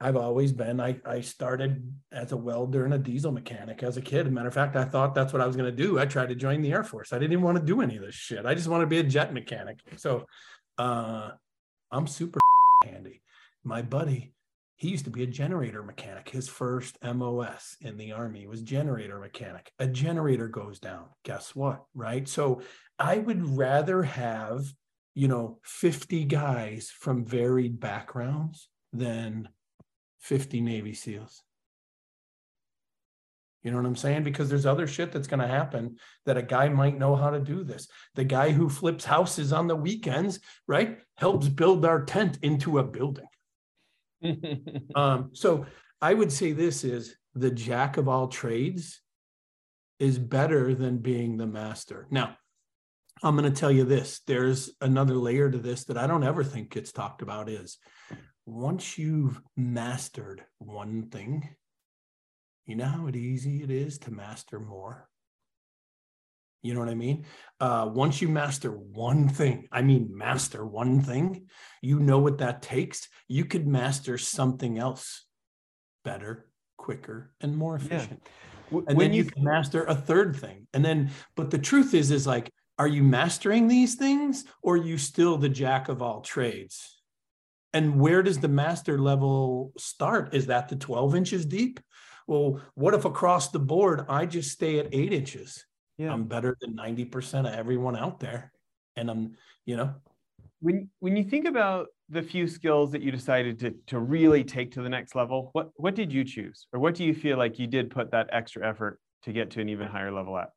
[0.00, 0.80] I've always been.
[0.80, 4.30] I, I started as a welder and a diesel mechanic as a kid.
[4.32, 6.00] matter of fact, I thought that's what I was going to do.
[6.00, 7.12] I tried to join the Air Force.
[7.12, 8.44] I didn't even want to do any of this shit.
[8.44, 9.78] I just want to be a jet mechanic.
[9.96, 10.26] So
[10.76, 11.30] uh,
[11.92, 12.40] I'm super
[12.84, 13.22] handy.
[13.62, 14.32] My buddy,
[14.76, 16.28] he used to be a generator mechanic.
[16.28, 19.70] His first MOS in the Army was generator mechanic.
[19.78, 21.04] A generator goes down.
[21.24, 21.84] Guess what?
[21.94, 22.26] Right.
[22.28, 22.62] So
[22.98, 24.64] I would rather have,
[25.14, 29.48] you know, 50 guys from varied backgrounds than
[30.20, 31.42] 50 Navy SEALs.
[33.62, 34.24] You know what I'm saying?
[34.24, 37.38] Because there's other shit that's going to happen that a guy might know how to
[37.38, 37.86] do this.
[38.16, 42.84] The guy who flips houses on the weekends, right, helps build our tent into a
[42.84, 43.26] building.
[44.94, 45.66] um, so
[46.00, 49.00] I would say this is the jack of all trades
[49.98, 52.06] is better than being the master.
[52.10, 52.36] Now,
[53.22, 56.42] I'm going to tell you this there's another layer to this that I don't ever
[56.42, 57.78] think gets talked about is
[58.44, 61.48] once you've mastered one thing,
[62.66, 65.08] you know how easy it is to master more?
[66.62, 67.26] You know what I mean?
[67.58, 71.46] Uh, once you master one thing, I mean, master one thing,
[71.80, 73.08] you know what that takes.
[73.26, 75.24] You could master something else
[76.04, 78.22] better, quicker, and more efficient.
[78.70, 78.78] Yeah.
[78.88, 80.66] And when then you, you can master a third thing.
[80.72, 84.84] And then, but the truth is, is like, are you mastering these things or are
[84.84, 87.00] you still the jack of all trades?
[87.74, 90.34] And where does the master level start?
[90.34, 91.80] Is that the 12 inches deep?
[92.26, 95.64] Well, what if across the board I just stay at eight inches?
[96.02, 96.12] Yeah.
[96.12, 98.52] I'm better than 90% of everyone out there.
[98.96, 99.94] And I'm, you know.
[100.60, 104.72] When when you think about the few skills that you decided to to really take
[104.72, 106.66] to the next level, what what did you choose?
[106.72, 109.60] Or what do you feel like you did put that extra effort to get to
[109.60, 110.50] an even higher level at?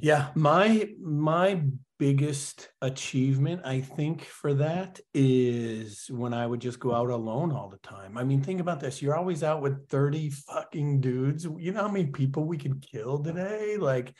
[0.00, 1.62] Yeah, my my
[2.00, 7.68] biggest achievement I think for that is when I would just go out alone all
[7.68, 8.18] the time.
[8.18, 9.00] I mean, think about this.
[9.00, 11.44] You're always out with 30 fucking dudes.
[11.44, 13.76] You know how many people we could kill today?
[13.76, 14.12] Like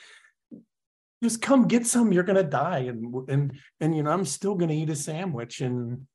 [1.24, 2.80] just come get some, you're gonna die.
[2.90, 6.06] And and and you know, I'm still gonna eat a sandwich and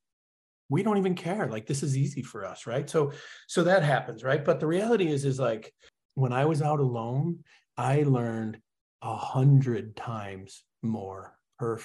[0.69, 1.47] we don't even care.
[1.47, 2.89] Like this is easy for us, right?
[2.89, 3.11] So
[3.47, 4.43] so that happens, right?
[4.45, 5.73] But the reality is, is like
[6.15, 7.39] when I was out alone,
[7.77, 8.59] I learned
[9.01, 11.79] a hundred times more per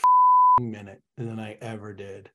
[0.61, 2.31] minute than I ever did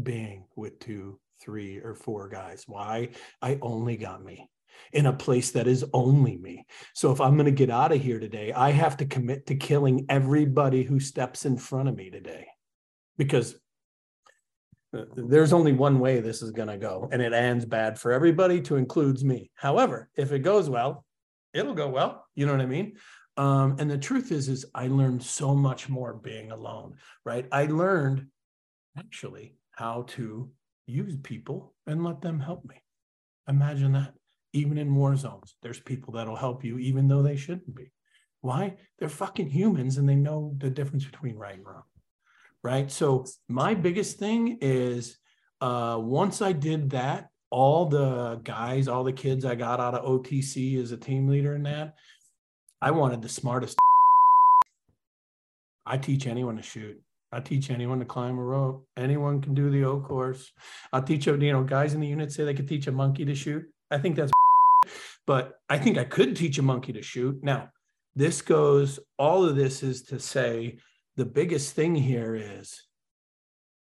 [0.00, 2.64] being with two, three, or four guys.
[2.66, 3.10] Why?
[3.42, 4.48] I only got me
[4.92, 6.66] in a place that is only me.
[6.94, 9.56] So if I'm going to get out of here today, I have to commit to
[9.56, 12.46] killing everybody who steps in front of me today
[13.16, 13.56] because
[14.96, 18.12] uh, there's only one way this is going to go and it ends bad for
[18.12, 19.50] everybody to includes me.
[19.54, 21.04] However, if it goes well,
[21.52, 22.26] it'll go well.
[22.34, 22.96] You know what I mean?
[23.36, 27.46] Um, and the truth is, is I learned so much more being alone, right?
[27.52, 28.26] I learned
[28.98, 30.50] actually how to
[30.86, 32.82] use people and let them help me.
[33.46, 34.14] Imagine that.
[34.52, 37.90] Even in war zones, there's people that'll help you, even though they shouldn't be.
[38.40, 38.76] Why?
[38.98, 41.82] They're fucking humans and they know the difference between right and wrong.
[42.62, 42.90] Right.
[42.90, 45.16] So, my biggest thing is
[45.60, 50.04] uh, once I did that, all the guys, all the kids I got out of
[50.04, 51.94] OTC as a team leader in that,
[52.80, 53.78] I wanted the smartest.
[55.86, 57.00] I teach anyone to shoot.
[57.30, 58.86] I teach anyone to climb a rope.
[58.96, 60.50] Anyone can do the O course.
[60.92, 63.34] I'll teach you know, guys in the unit say they could teach a monkey to
[63.34, 63.66] shoot.
[63.90, 64.32] I think that's,
[65.28, 67.44] but I think I could teach a monkey to shoot.
[67.44, 67.68] Now,
[68.16, 70.78] this goes, all of this is to say
[71.16, 72.82] the biggest thing here is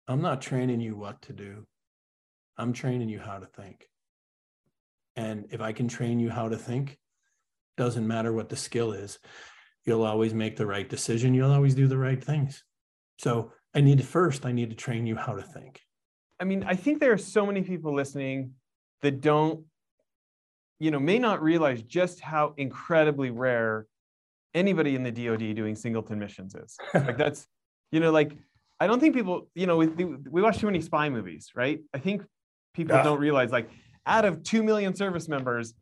[0.07, 1.67] I'm not training you what to do.
[2.57, 3.87] I'm training you how to think.
[5.15, 6.97] And if I can train you how to think,
[7.77, 9.19] doesn't matter what the skill is
[9.85, 12.63] you'll always make the right decision you'll always do the right things
[13.19, 15.79] so i need to first i need to train you how to think
[16.39, 18.51] i mean i think there are so many people listening
[19.01, 19.63] that don't
[20.79, 23.87] you know may not realize just how incredibly rare
[24.53, 27.47] anybody in the dod doing singleton missions is like that's
[27.91, 28.35] you know like
[28.79, 31.97] i don't think people you know we, we watch too many spy movies right i
[31.97, 32.23] think
[32.73, 33.03] people yeah.
[33.03, 33.69] don't realize like
[34.05, 35.73] out of 2 million service members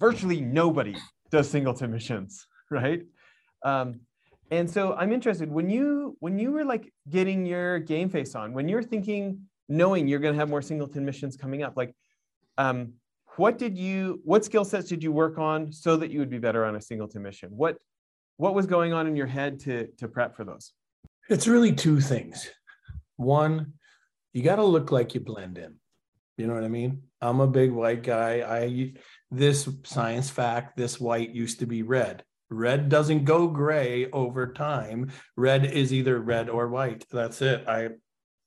[0.00, 0.96] virtually nobody
[1.30, 3.02] does singleton missions, right?
[3.62, 4.00] Um,
[4.50, 8.52] and so I'm interested when you when you were like getting your game face on,
[8.52, 11.94] when you're thinking, knowing you're going to have more singleton missions coming up, like,
[12.56, 12.92] um,
[13.36, 16.38] what did you what skill sets did you work on so that you would be
[16.38, 17.50] better on a singleton mission?
[17.52, 17.76] What
[18.36, 20.72] what was going on in your head to to prep for those?
[21.28, 22.48] It's really two things.
[23.16, 23.74] One,
[24.32, 25.76] you got to look like you blend in.
[26.36, 27.02] You know what I mean?
[27.20, 28.42] I'm a big white guy.
[28.42, 28.92] I
[29.30, 32.22] this science fact, this white used to be red.
[32.48, 35.10] Red doesn't go gray over time.
[35.36, 37.04] Red is either red or white.
[37.10, 37.64] That's it.
[37.66, 37.88] I,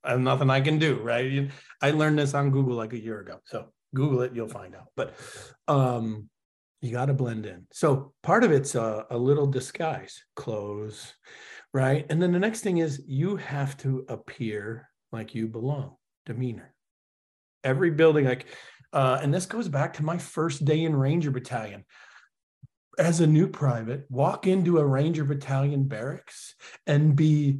[0.03, 1.51] I have nothing I can do, right?
[1.81, 3.39] I learned this on Google like a year ago.
[3.45, 4.87] So Google it, you'll find out.
[4.95, 5.15] But
[5.67, 6.29] um,
[6.81, 7.67] you got to blend in.
[7.71, 11.13] So part of it's a, a little disguise, clothes,
[11.73, 12.05] right?
[12.09, 16.73] And then the next thing is you have to appear like you belong, demeanor.
[17.63, 18.45] Every building, like
[18.93, 21.85] uh, and this goes back to my first day in Ranger Battalion.
[22.97, 26.55] As a new private, walk into a Ranger Battalion barracks
[26.87, 27.59] and be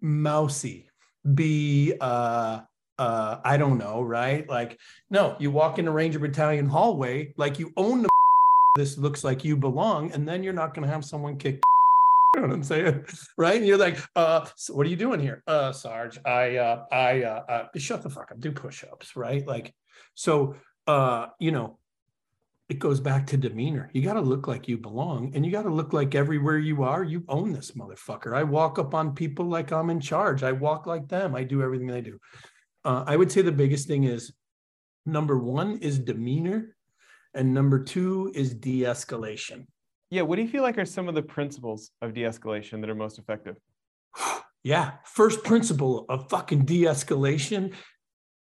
[0.00, 0.88] mousy,
[1.34, 2.60] be uh,
[3.00, 4.48] uh, I don't know, right?
[4.48, 8.08] Like, no, you walk in a Ranger Battalion hallway like you own the.
[8.76, 11.60] This looks like you belong, and then you're not going to have someone kick
[12.36, 13.04] You know what I'm saying?
[13.36, 13.56] Right.
[13.56, 15.42] And you're like, uh, so what are you doing here?
[15.48, 19.44] Uh, Sarge, I, uh, I, uh, uh, shut the fuck up, do push-ups, right?
[19.44, 19.74] Like,
[20.14, 20.54] so,
[20.86, 21.78] uh, you know,
[22.68, 23.90] it goes back to demeanor.
[23.92, 26.84] You got to look like you belong and you got to look like everywhere you
[26.84, 28.32] are, you own this motherfucker.
[28.32, 30.44] I walk up on people like I'm in charge.
[30.44, 31.34] I walk like them.
[31.34, 32.20] I do everything they do.
[32.84, 34.32] Uh, I would say the biggest thing is
[35.06, 36.76] number one is demeanor,
[37.34, 39.66] and number two is de escalation.
[40.10, 40.22] Yeah.
[40.22, 42.94] What do you feel like are some of the principles of de escalation that are
[42.94, 43.56] most effective?
[44.64, 44.92] yeah.
[45.04, 47.72] First principle of fucking de escalation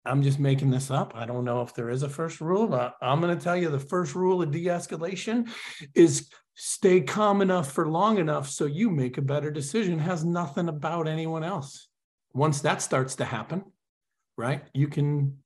[0.05, 1.13] I'm just making this up.
[1.15, 3.69] I don't know if there is a first rule, but I'm going to tell you
[3.69, 5.49] the first rule of de escalation
[5.93, 9.99] is stay calm enough for long enough so you make a better decision.
[9.99, 11.87] It has nothing about anyone else.
[12.33, 13.63] Once that starts to happen,
[14.41, 15.37] right, you can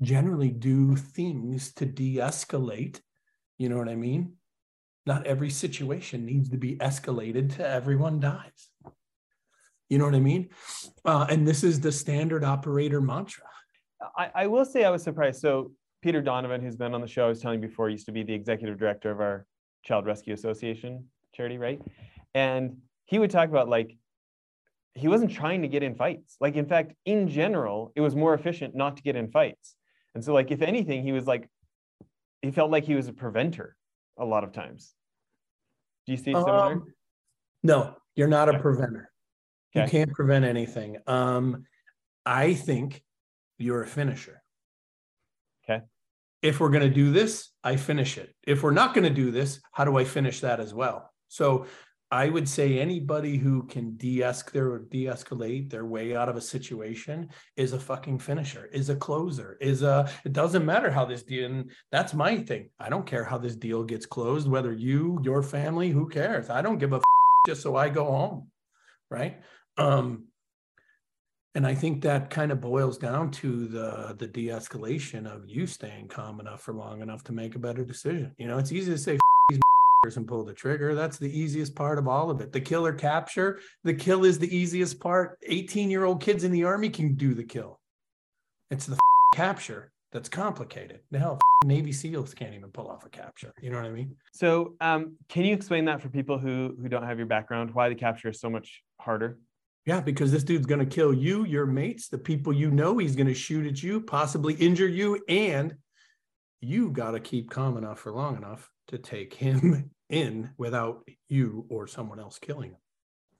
[0.00, 3.00] generally do things to de escalate.
[3.58, 4.34] You know what I mean?
[5.06, 8.70] Not every situation needs to be escalated to everyone dies.
[9.88, 10.50] You know what I mean?
[11.04, 13.44] Uh, and this is the standard operator mantra.
[14.16, 15.40] I, I will say I was surprised.
[15.40, 18.12] So Peter Donovan, who's been on the show, I was telling you before, used to
[18.12, 19.46] be the executive director of our
[19.84, 21.04] Child Rescue Association
[21.34, 21.80] charity, right?
[22.34, 23.96] And he would talk about like
[24.98, 26.36] he wasn't trying to get in fights.
[26.40, 29.76] Like in fact, in general, it was more efficient not to get in fights.
[30.14, 31.48] And so like if anything, he was like
[32.42, 33.76] he felt like he was a preventer
[34.18, 34.94] a lot of times.
[36.06, 36.72] Do you see similar?
[36.72, 36.94] Um,
[37.62, 39.10] no, you're not a preventer.
[39.76, 39.84] Okay.
[39.84, 40.96] You can't prevent anything.
[41.06, 41.64] Um,
[42.24, 43.02] I think
[43.58, 44.42] you're a finisher.
[45.64, 45.84] Okay.
[46.42, 48.34] If we're going to do this, I finish it.
[48.46, 51.12] If we're not going to do this, how do I finish that as well?
[51.28, 51.66] So
[52.10, 57.74] I would say anybody who can de-escalate de-escalate their way out of a situation is
[57.74, 62.14] a fucking finisher, is a closer, is a it doesn't matter how this deal that's
[62.14, 62.70] my thing.
[62.80, 66.48] I don't care how this deal gets closed, whether you, your family, who cares?
[66.48, 67.02] I don't give a f-
[67.46, 68.50] just so I go home.
[69.10, 69.40] Right.
[69.76, 70.28] Um,
[71.54, 76.08] and I think that kind of boils down to the the de-escalation of you staying
[76.08, 78.34] calm enough for long enough to make a better decision.
[78.38, 79.18] You know, it's easy to say
[80.16, 80.94] and pull the trigger.
[80.94, 82.52] That's the easiest part of all of it.
[82.52, 85.38] The killer capture, the kill is the easiest part.
[85.42, 87.80] 18 year old kids in the army can do the kill.
[88.70, 88.96] It's the
[89.34, 91.00] capture that's complicated.
[91.10, 93.52] Now, Navy SEALs can't even pull off a capture.
[93.60, 94.14] You know what I mean?
[94.32, 97.74] So, um, can you explain that for people who who don't have your background?
[97.74, 99.38] Why the capture is so much harder?
[99.84, 102.98] Yeah, because this dude's going to kill you, your mates, the people you know.
[102.98, 105.74] He's going to shoot at you, possibly injure you, and
[106.60, 111.66] you got to keep calm enough for long enough to take him in without you
[111.68, 112.78] or someone else killing him.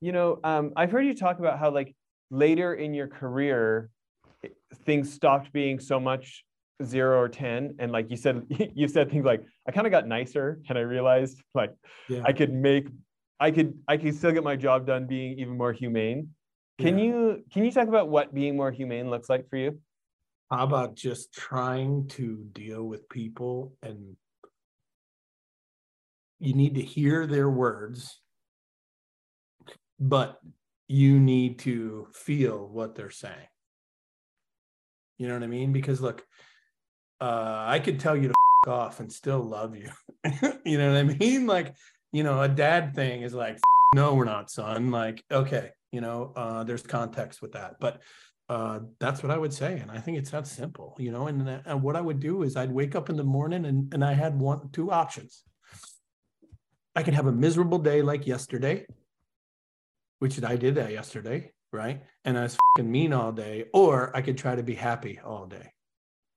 [0.00, 1.94] You know, um, I've heard you talk about how like
[2.30, 3.90] later in your career,
[4.84, 6.44] things stopped being so much
[6.84, 7.76] zero or 10.
[7.78, 10.82] And like you said, you said things like, I kind of got nicer and I
[10.82, 11.72] realized like
[12.08, 12.22] yeah.
[12.24, 12.88] I could make,
[13.40, 16.28] I could, I could still get my job done being even more humane.
[16.78, 17.04] Can yeah.
[17.06, 19.80] you can you talk about what being more humane looks like for you?
[20.50, 24.16] How about just trying to deal with people and
[26.38, 28.20] you need to hear their words,
[29.98, 30.38] but
[30.86, 33.34] you need to feel what they're saying.
[35.18, 35.72] You know what I mean?
[35.72, 36.24] Because look,
[37.20, 38.34] uh, I could tell you to
[38.66, 39.90] f- off and still love you.
[40.64, 41.46] you know what I mean?
[41.46, 41.74] Like,
[42.12, 43.58] you know, a dad thing is like,
[43.94, 44.90] no, we're not, son.
[44.90, 48.00] Like, okay, you know uh, there's context with that but
[48.48, 51.48] uh, that's what i would say and i think it's that simple you know and,
[51.48, 54.12] and what i would do is i'd wake up in the morning and, and i
[54.12, 55.44] had one two options
[56.98, 58.84] i could have a miserable day like yesterday
[60.18, 64.38] which i did that yesterday right and i was mean all day or i could
[64.38, 65.72] try to be happy all day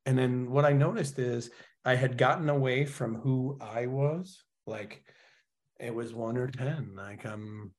[0.06, 1.50] and then what i noticed is
[1.86, 5.04] i had gotten away from who i was like
[5.80, 7.74] it was one or ten like i'm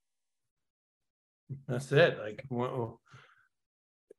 [1.69, 2.19] that's it.
[2.19, 2.45] Like,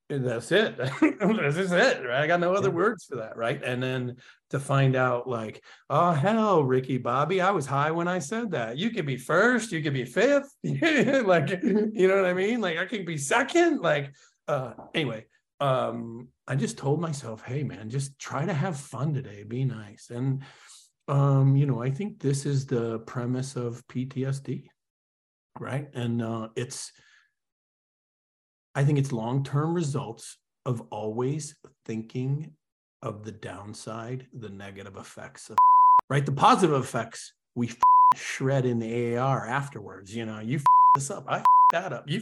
[0.09, 0.77] well, that's it.
[1.01, 2.03] this is it.
[2.05, 2.21] Right?
[2.21, 3.37] I got no other words for that.
[3.37, 3.61] Right.
[3.63, 4.17] And then
[4.49, 8.77] to find out, like, oh hell, Ricky Bobby, I was high when I said that.
[8.77, 10.53] You could be first, you could be fifth.
[10.63, 12.61] like, you know what I mean?
[12.61, 13.81] Like, I could be second.
[13.81, 14.13] Like,
[14.47, 15.25] uh, anyway,
[15.59, 19.43] um, I just told myself, hey man, just try to have fun today.
[19.43, 20.09] Be nice.
[20.09, 20.43] And
[21.07, 24.67] um, you know, I think this is the premise of PTSD.
[25.59, 25.87] Right.
[25.93, 26.91] And uh it's
[28.75, 31.55] I think it's long term results of always
[31.85, 32.51] thinking
[33.01, 35.57] of the downside, the negative effects of
[36.09, 36.25] right.
[36.25, 37.71] The positive effects we
[38.15, 40.15] shred in the AR afterwards.
[40.15, 40.61] You know, you
[40.95, 42.21] this up, I that up, you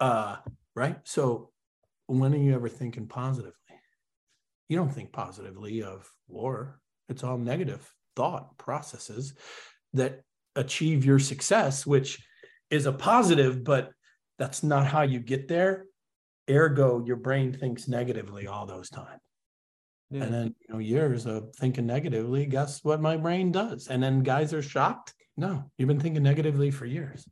[0.00, 0.36] uh,
[0.74, 0.96] right.
[1.04, 1.50] So
[2.06, 3.52] when are you ever thinking positively?
[4.68, 6.80] You don't think positively of war.
[7.08, 9.34] It's all negative thought processes
[9.94, 10.20] that
[10.56, 12.20] achieve your success, which
[12.70, 13.90] is a positive, but
[14.38, 15.86] that's not how you get there.
[16.48, 19.20] Ergo, your brain thinks negatively all those times.
[20.10, 20.22] Yeah.
[20.22, 23.88] And then, you know, years of thinking negatively, guess what my brain does?
[23.88, 25.12] And then guys are shocked.
[25.36, 27.28] No, you've been thinking negatively for years.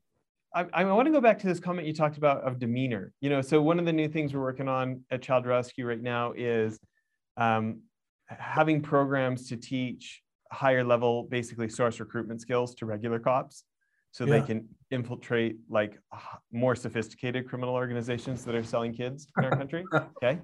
[0.55, 3.13] I, I want to go back to this comment you talked about of demeanor.
[3.21, 6.03] You know, so one of the new things we're working on at Child Rescue right
[6.03, 6.79] now is
[7.37, 7.81] um,
[8.27, 13.65] having programs to teach higher level, basically source recruitment skills to regular cops
[14.17, 14.39] so yeah.
[14.39, 15.99] they can infiltrate like
[16.51, 19.85] more sophisticated criminal organizations that are selling kids in our country.
[19.93, 20.39] Okay.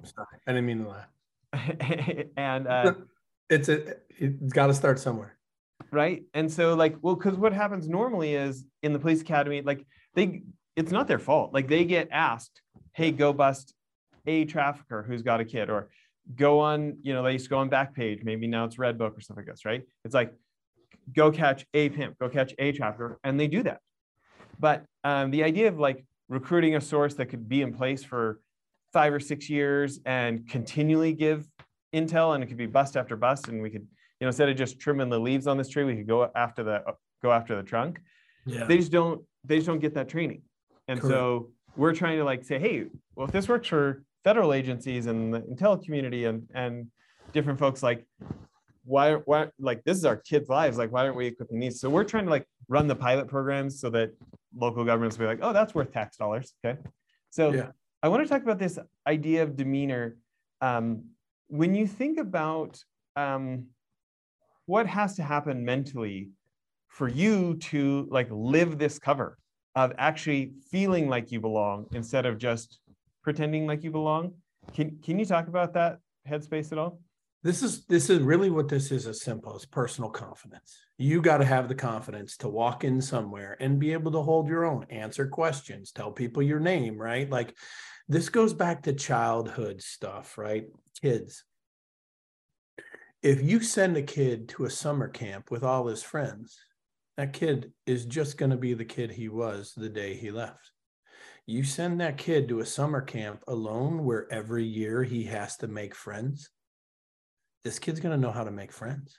[0.46, 2.26] I didn't mean to laugh.
[2.36, 2.92] and uh,
[3.50, 5.38] it's a, it's got to start somewhere.
[5.90, 6.24] Right.
[6.34, 10.42] And so like, well, because what happens normally is in the police academy, like they,
[10.76, 11.54] it's not their fault.
[11.54, 12.60] Like they get asked,
[12.92, 13.72] hey, go bust
[14.26, 15.88] a trafficker who's got a kid or
[16.36, 18.22] go on, you know, they used to go on Backpage.
[18.22, 19.82] Maybe now it's Redbook or stuff like this, right?
[20.04, 20.34] It's like,
[21.14, 23.80] go catch a pimp, go catch a trafficker, and they do that.
[24.58, 28.40] But um, the idea of like recruiting a source that could be in place for
[28.92, 31.48] five or six years and continually give
[31.94, 33.82] intel, and it could be bust after bust, and we could,
[34.20, 36.62] you know, instead of just trimming the leaves on this tree, we could go after
[36.62, 36.82] the
[37.22, 38.00] go after the trunk.
[38.46, 38.64] Yeah.
[38.64, 40.42] They just don't they just don't get that training,
[40.88, 41.12] and Correct.
[41.12, 42.86] so we're trying to like say, hey,
[43.16, 46.86] well, if this works for federal agencies and the intel community and and
[47.32, 48.06] different folks, like
[48.84, 50.78] why why like this is our kids' lives.
[50.78, 51.80] Like, why aren't we equipping these?
[51.80, 54.10] So we're trying to like run the pilot programs so that
[54.56, 56.54] local governments will be like, oh, that's worth tax dollars.
[56.64, 56.78] Okay.
[57.30, 57.70] So yeah.
[58.02, 60.16] I want to talk about this idea of demeanor.
[60.60, 61.04] Um,
[61.48, 62.82] when you think about
[63.16, 63.66] um,
[64.66, 66.30] what has to happen mentally
[66.88, 69.38] for you to like live this cover
[69.74, 72.78] of actually feeling like you belong instead of just
[73.22, 74.34] pretending like you belong.
[74.74, 77.00] Can can you talk about that headspace at all?
[77.44, 80.78] This is this is really what this is as simple as personal confidence.
[80.96, 84.46] You got to have the confidence to walk in somewhere and be able to hold
[84.46, 87.28] your own, answer questions, tell people your name, right?
[87.28, 87.56] Like
[88.08, 90.66] this goes back to childhood stuff, right?
[91.00, 91.42] Kids.
[93.22, 96.56] If you send a kid to a summer camp with all his friends,
[97.16, 100.70] that kid is just going to be the kid he was the day he left.
[101.46, 105.66] You send that kid to a summer camp alone where every year he has to
[105.66, 106.50] make friends
[107.64, 109.18] this kid's going to know how to make friends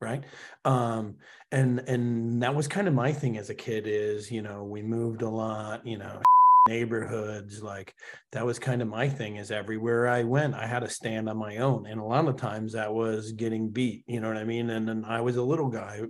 [0.00, 0.24] right?
[0.64, 1.16] Um
[1.52, 4.82] and and that was kind of my thing as a kid is you know we
[4.82, 6.20] moved a lot you know
[6.68, 7.94] neighborhoods like
[8.32, 11.36] that was kind of my thing is everywhere i went i had to stand on
[11.36, 11.86] my own.
[11.86, 14.70] And a lot of times that was getting beat you know what i mean?
[14.70, 16.02] And then i was a little guy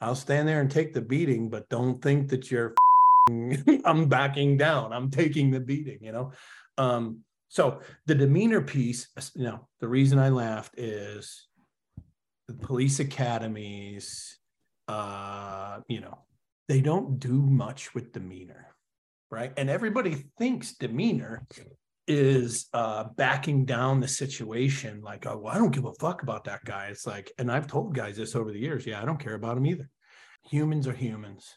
[0.00, 2.74] i'll stand there and take the beating but don't think that you're
[3.84, 6.32] i'm backing down i'm taking the beating you know?
[6.78, 11.46] Um so the demeanor piece, you know, the reason I laughed is
[12.48, 14.38] the police academies,
[14.88, 16.18] uh, you know,
[16.68, 18.74] they don't do much with demeanor,
[19.30, 19.52] right?
[19.56, 21.46] And everybody thinks demeanor
[22.08, 26.44] is uh, backing down the situation, like, oh, well, I don't give a fuck about
[26.44, 26.86] that guy.
[26.86, 29.56] It's like, and I've told guys this over the years, yeah, I don't care about
[29.56, 29.88] him either.
[30.50, 31.56] Humans are humans,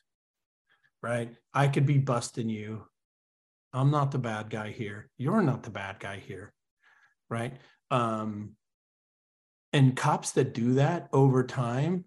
[1.03, 1.31] right?
[1.53, 2.83] I could be busting you
[3.73, 5.09] I'm not the bad guy here.
[5.17, 6.51] You're not the bad guy here.
[7.29, 7.57] Right.
[7.91, 8.51] Um,
[9.73, 12.05] and cops that do that over time,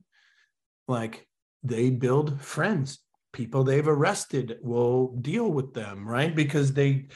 [0.89, 1.27] like
[1.63, 2.99] they build friends.
[3.33, 6.35] People they've arrested will deal with them, right?
[6.35, 7.07] Because they,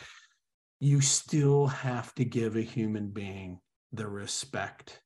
[0.81, 3.59] you still have to give a human being
[3.93, 5.01] the respect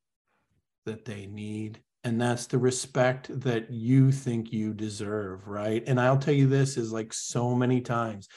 [0.87, 6.17] that they need and that's the respect that you think you deserve right and i'll
[6.17, 8.29] tell you this is like so many times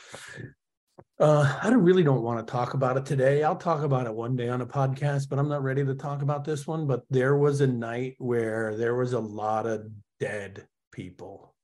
[1.23, 3.43] uh, I really don't want to talk about it today.
[3.43, 6.21] I'll talk about it one day on a podcast, but I'm not ready to talk
[6.21, 6.85] about this one.
[6.85, 9.87] But there was a night where there was a lot of
[10.19, 11.55] dead people.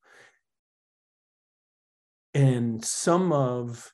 [2.33, 3.91] And some of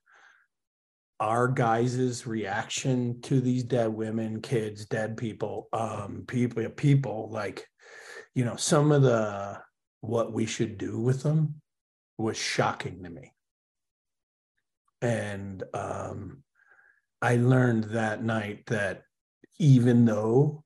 [1.19, 7.65] our guys's reaction to these dead women, kids, dead people, um, people, people like,
[8.35, 9.59] you know, some of the
[10.01, 11.55] what we should do with them
[12.19, 13.31] was shocking to me
[15.05, 16.43] and um,
[17.21, 19.03] I learned that night that
[19.59, 20.63] even though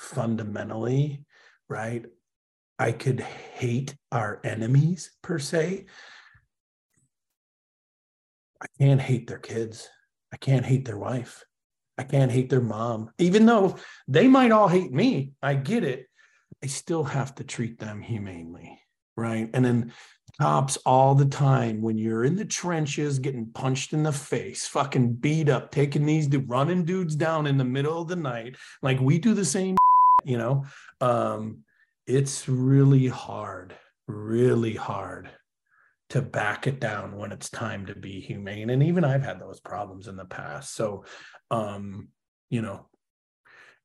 [0.00, 1.24] fundamentally,
[1.68, 2.04] right,
[2.80, 5.86] I could hate our enemies per se,
[8.60, 9.88] I can't hate their kids.
[10.32, 11.44] I can't hate their wife.
[11.96, 13.10] I can't hate their mom.
[13.18, 13.76] Even though
[14.08, 16.06] they might all hate me, I get it.
[16.62, 18.80] I still have to treat them humanely.
[19.16, 19.48] Right.
[19.54, 19.92] And then
[20.40, 25.14] cops all the time when you're in the trenches getting punched in the face, fucking
[25.14, 28.56] beat up, taking these running dudes down in the middle of the night.
[28.82, 29.76] Like we do the same,
[30.24, 30.64] you know.
[31.00, 31.64] Um,
[32.06, 33.74] it's really hard
[34.06, 35.30] really hard
[36.10, 38.70] to back it down when it's time to be humane.
[38.70, 40.74] And even I've had those problems in the past.
[40.74, 41.04] So,
[41.50, 42.08] um,
[42.48, 42.86] you know,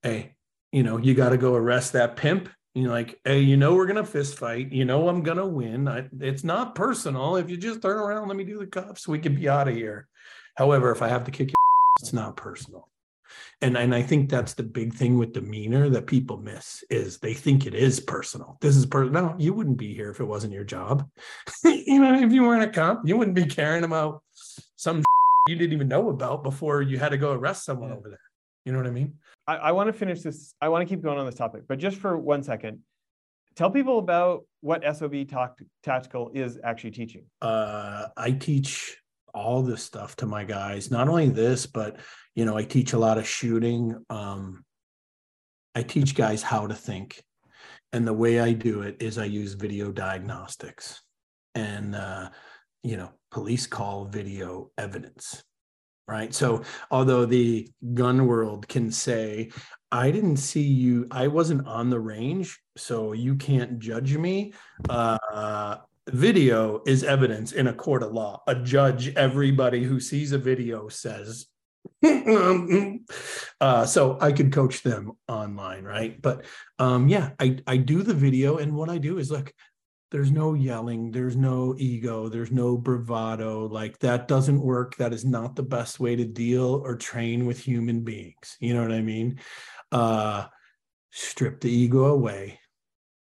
[0.03, 0.35] hey,
[0.71, 2.49] you know, you got to go arrest that pimp.
[2.73, 4.71] You're like, hey, you know, we're gonna fist fight.
[4.71, 5.87] You know, I'm gonna win.
[5.87, 7.35] I, it's not personal.
[7.35, 9.07] If you just turn around, let me do the cuffs.
[9.07, 10.07] We can be out of here.
[10.55, 11.55] However, if I have to kick your,
[11.99, 12.87] it's not personal
[13.61, 17.33] and and I think that's the big thing with demeanor that people miss is they
[17.33, 18.57] think it is personal.
[18.61, 19.23] This is personal.
[19.23, 21.07] No, you wouldn't be here if it wasn't your job.
[21.63, 24.23] you know, if you weren't a cop, you wouldn't be caring about
[24.75, 25.03] some
[25.47, 27.95] you didn't even know about before you had to go arrest someone yeah.
[27.95, 28.19] over there.
[28.65, 29.13] You know what I mean?
[29.51, 30.53] I, I want to finish this.
[30.61, 32.79] I want to keep going on this topic, but just for one second,
[33.55, 37.25] tell people about what SOB talk, Tactical is actually teaching.
[37.41, 38.97] Uh, I teach
[39.33, 40.89] all this stuff to my guys.
[40.89, 41.99] Not only this, but
[42.33, 43.95] you know, I teach a lot of shooting.
[44.09, 44.63] Um,
[45.75, 47.21] I teach guys how to think,
[47.91, 51.01] and the way I do it is I use video diagnostics,
[51.55, 52.29] and uh,
[52.83, 55.43] you know, police call video evidence.
[56.07, 56.33] Right.
[56.33, 59.51] So, although the gun world can say,
[59.91, 64.53] I didn't see you, I wasn't on the range, so you can't judge me.
[64.89, 65.77] Uh,
[66.09, 68.41] video is evidence in a court of law.
[68.47, 71.47] A judge, everybody who sees a video says,
[73.61, 76.21] uh, so I could coach them online, right?
[76.21, 76.45] But
[76.79, 79.51] um, yeah, I, I do the video, and what I do is look,
[80.11, 83.67] there's no yelling, there's no ego, there's no bravado.
[83.67, 84.97] Like that doesn't work.
[84.97, 88.57] That is not the best way to deal or train with human beings.
[88.59, 89.39] You know what I mean?
[89.91, 90.45] Uh,
[91.11, 92.59] strip the ego away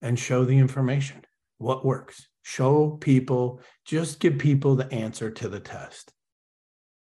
[0.02, 1.22] and show the information.
[1.58, 2.28] What works?
[2.44, 6.12] show people just give people the answer to the test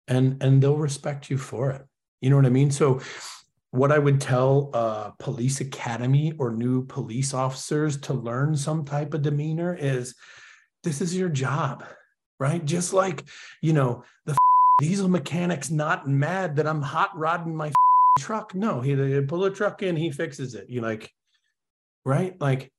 [0.06, 1.82] and and they'll respect you for it
[2.20, 3.00] you know what i mean so
[3.76, 9.14] what i would tell uh, police academy or new police officers to learn some type
[9.14, 10.14] of demeanor is
[10.82, 11.84] this is your job
[12.38, 12.64] right?
[12.64, 13.24] Just like
[13.60, 14.36] you know the
[14.78, 17.72] diesel mechanic's not mad that i'm hot rodding my
[18.18, 18.54] truck.
[18.54, 21.10] No he they pull a truck in he fixes it you like
[22.04, 22.38] right?
[22.40, 22.70] Like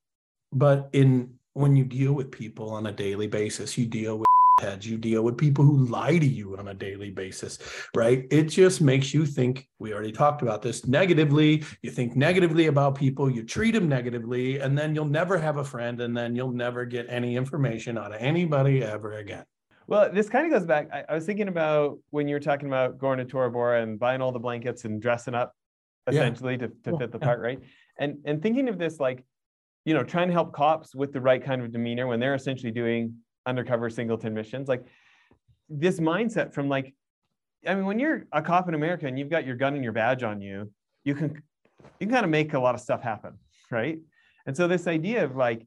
[0.52, 4.27] but in when you deal with people on a daily basis, you deal with
[4.60, 7.60] heads, you deal with people who lie to you on a daily basis,
[7.96, 8.26] right?
[8.32, 11.64] It just makes you think, we already talked about this negatively.
[11.84, 15.64] You think negatively about people, you treat them negatively, and then you'll never have a
[15.64, 19.44] friend, and then you'll never get any information out of anybody ever again.
[19.86, 20.90] Well, this kind of goes back.
[20.92, 24.00] I, I was thinking about when you were talking about going to Tora Bora and
[24.00, 25.54] buying all the blankets and dressing up
[26.08, 26.68] essentially yeah.
[26.68, 27.60] to, to fit the part, right?
[27.98, 29.24] And and thinking of this like
[29.86, 32.74] you know, trying to help cops with the right kind of demeanor when they're essentially
[32.74, 33.14] doing
[33.48, 34.68] undercover singleton missions.
[34.68, 34.86] Like
[35.70, 36.94] this mindset from like,
[37.66, 39.94] I mean, when you're a cop in America and you've got your gun and your
[39.94, 40.72] badge on you,
[41.04, 41.42] you can
[42.00, 43.34] you can kind of make a lot of stuff happen,
[43.72, 44.00] right?
[44.46, 45.66] And so this idea of like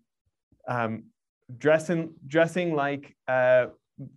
[0.68, 1.04] um,
[1.58, 3.66] dressing dressing like uh,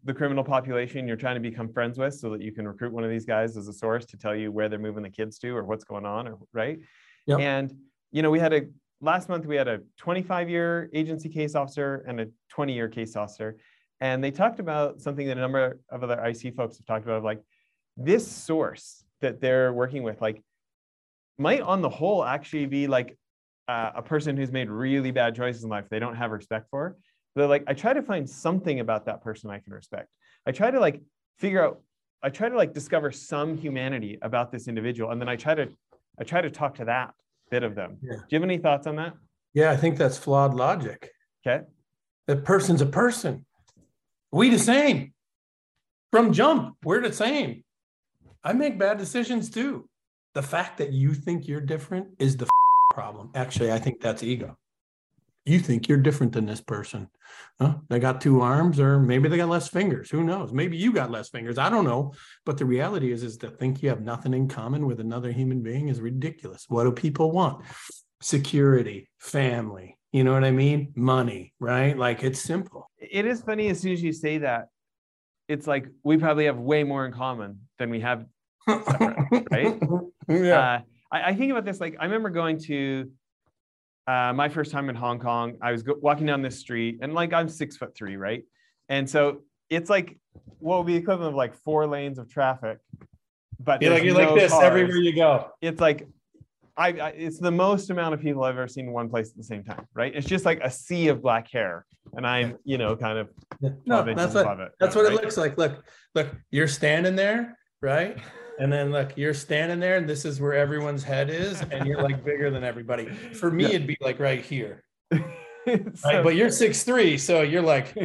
[0.04, 3.04] the criminal population you're trying to become friends with, so that you can recruit one
[3.04, 5.50] of these guys as a source to tell you where they're moving the kids to
[5.56, 6.80] or what's going on, or right?
[7.26, 7.40] Yep.
[7.40, 7.74] And
[8.12, 8.62] you know, we had a
[9.04, 13.16] last month we had a 25 year agency case officer and a 20 year case
[13.16, 13.58] officer.
[14.00, 17.24] And they talked about something that a number of other IC folks have talked about,
[17.24, 17.42] like
[17.96, 20.42] this source that they're working with, like
[21.38, 23.18] might on the whole actually be like
[23.68, 26.98] uh, a person who's made really bad choices in life they don't have respect for.
[27.36, 30.08] But like, I try to find something about that person I can respect.
[30.46, 31.02] I try to like
[31.40, 31.82] figure out,
[32.22, 35.12] I try to like discover some humanity about this individual.
[35.12, 35.70] And then I try to,
[36.20, 37.14] I try to talk to that
[37.54, 37.98] bit of them.
[38.02, 38.16] Yeah.
[38.16, 39.14] Do you have any thoughts on that?
[39.54, 41.12] Yeah, I think that's flawed logic.
[41.46, 41.64] Okay.
[42.26, 43.46] That person's a person.
[44.32, 45.14] We the same.
[46.12, 47.64] From jump, we're the same.
[48.44, 49.88] I make bad decisions too.
[50.34, 52.48] The fact that you think you're different is the
[52.92, 53.30] problem.
[53.36, 54.58] Actually, I think that's ego.
[55.46, 57.10] You think you're different than this person.
[57.60, 57.76] Huh?
[57.90, 60.10] They got two arms, or maybe they got less fingers.
[60.10, 60.54] Who knows?
[60.54, 61.58] Maybe you got less fingers.
[61.58, 62.14] I don't know.
[62.46, 65.62] But the reality is, is to think you have nothing in common with another human
[65.62, 66.66] being is ridiculous.
[66.70, 67.66] What do people want?
[68.22, 69.98] Security, family.
[70.14, 70.94] You know what I mean?
[70.96, 71.98] Money, right?
[71.98, 72.90] Like it's simple.
[72.98, 74.68] It is funny as soon as you say that,
[75.50, 78.26] it's like we probably have way more in common than we have
[78.68, 79.80] separate, right?
[80.30, 80.60] Yeah.
[80.60, 80.80] Uh,
[81.12, 83.12] I, I think about this like I remember going to
[84.08, 87.14] uh, my first time in Hong Kong, I was go- walking down this street and
[87.14, 88.44] like I'm six foot three, right?
[88.90, 90.18] And so it's like
[90.60, 92.80] what would be equivalent of like four lanes of traffic.
[93.60, 94.64] But you're like you're no like this cars.
[94.64, 95.52] everywhere you go.
[95.62, 96.08] It's like
[96.76, 99.38] I, I, it's the most amount of people I've ever seen in one place at
[99.38, 100.14] the same time, right?
[100.14, 103.30] It's just like a sea of black hair, and I'm you know kind of
[103.86, 105.58] no, that's what it, that's what it looks like.
[105.58, 105.84] Look,
[106.16, 108.18] look, you're standing there, right?
[108.60, 112.02] And then look, you're standing there, and this is where everyone's head is, and you're
[112.02, 113.06] like bigger than everybody.
[113.08, 113.70] For me, yeah.
[113.70, 114.84] it'd be like right here.
[115.66, 115.72] So-
[116.04, 117.96] Right, but you're six three, so you're like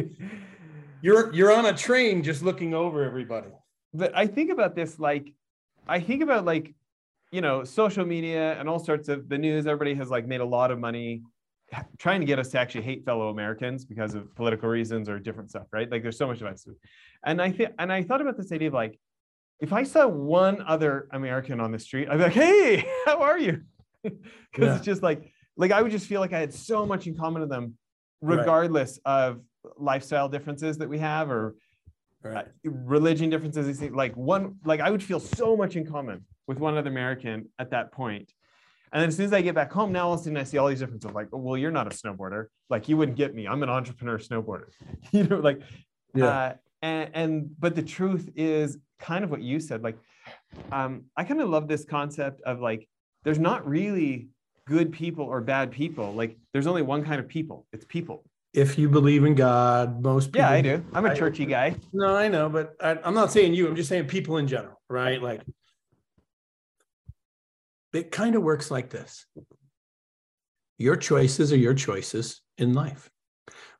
[1.01, 3.49] you're you're on a train just looking over everybody.
[3.93, 5.33] but I think about this like
[5.87, 6.73] I think about like
[7.31, 9.67] you know social media and all sorts of the news.
[9.67, 11.21] Everybody has like made a lot of money
[11.97, 15.49] trying to get us to actually hate fellow Americans because of political reasons or different
[15.49, 15.91] stuff, right?
[15.91, 16.75] Like there's so much divisive.
[17.25, 18.97] And I think and I thought about this idea of like
[19.59, 23.37] if I saw one other American on the street, I'd be like, hey, how are
[23.37, 23.61] you?
[24.03, 24.15] Because
[24.57, 24.75] Yeah.
[24.77, 27.41] it's just like like I would just feel like I had so much in common
[27.41, 27.77] with them,
[28.21, 28.37] Right.
[28.39, 29.41] regardless of
[29.77, 31.55] lifestyle differences that we have or
[32.25, 36.77] uh, religion differences like one like i would feel so much in common with one
[36.77, 38.27] other american at that point.
[38.27, 38.33] point
[38.91, 40.43] and then as soon as i get back home now all of a sudden i
[40.43, 43.33] see all these differences like oh, well you're not a snowboarder like you wouldn't get
[43.35, 44.69] me i'm an entrepreneur snowboarder
[45.11, 45.61] you know like
[46.13, 46.25] Yeah.
[46.27, 49.97] uh, and, and but the truth is kind of what you said like
[50.71, 52.87] um, i kind of love this concept of like
[53.23, 54.29] there's not really
[54.67, 58.23] good people or bad people like there's only one kind of people it's people
[58.53, 62.15] If you believe in God, most people yeah i do i'm a churchy guy No,
[62.15, 63.67] I know, but I, I'm not saying you.
[63.67, 65.21] I'm just saying people in general, right?
[65.21, 65.41] Like,
[67.93, 69.25] it kind of works like this
[70.77, 73.09] your choices are your choices in life,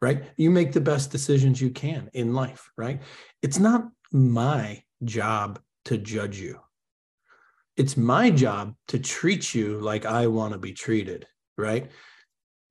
[0.01, 0.23] right?
[0.35, 3.01] You make the best decisions you can in life, right?
[3.41, 6.59] It's not my job to judge you.
[7.77, 11.25] It's my job to treat you like I want to be treated,
[11.57, 11.89] right?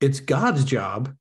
[0.01, 1.15] It's God's job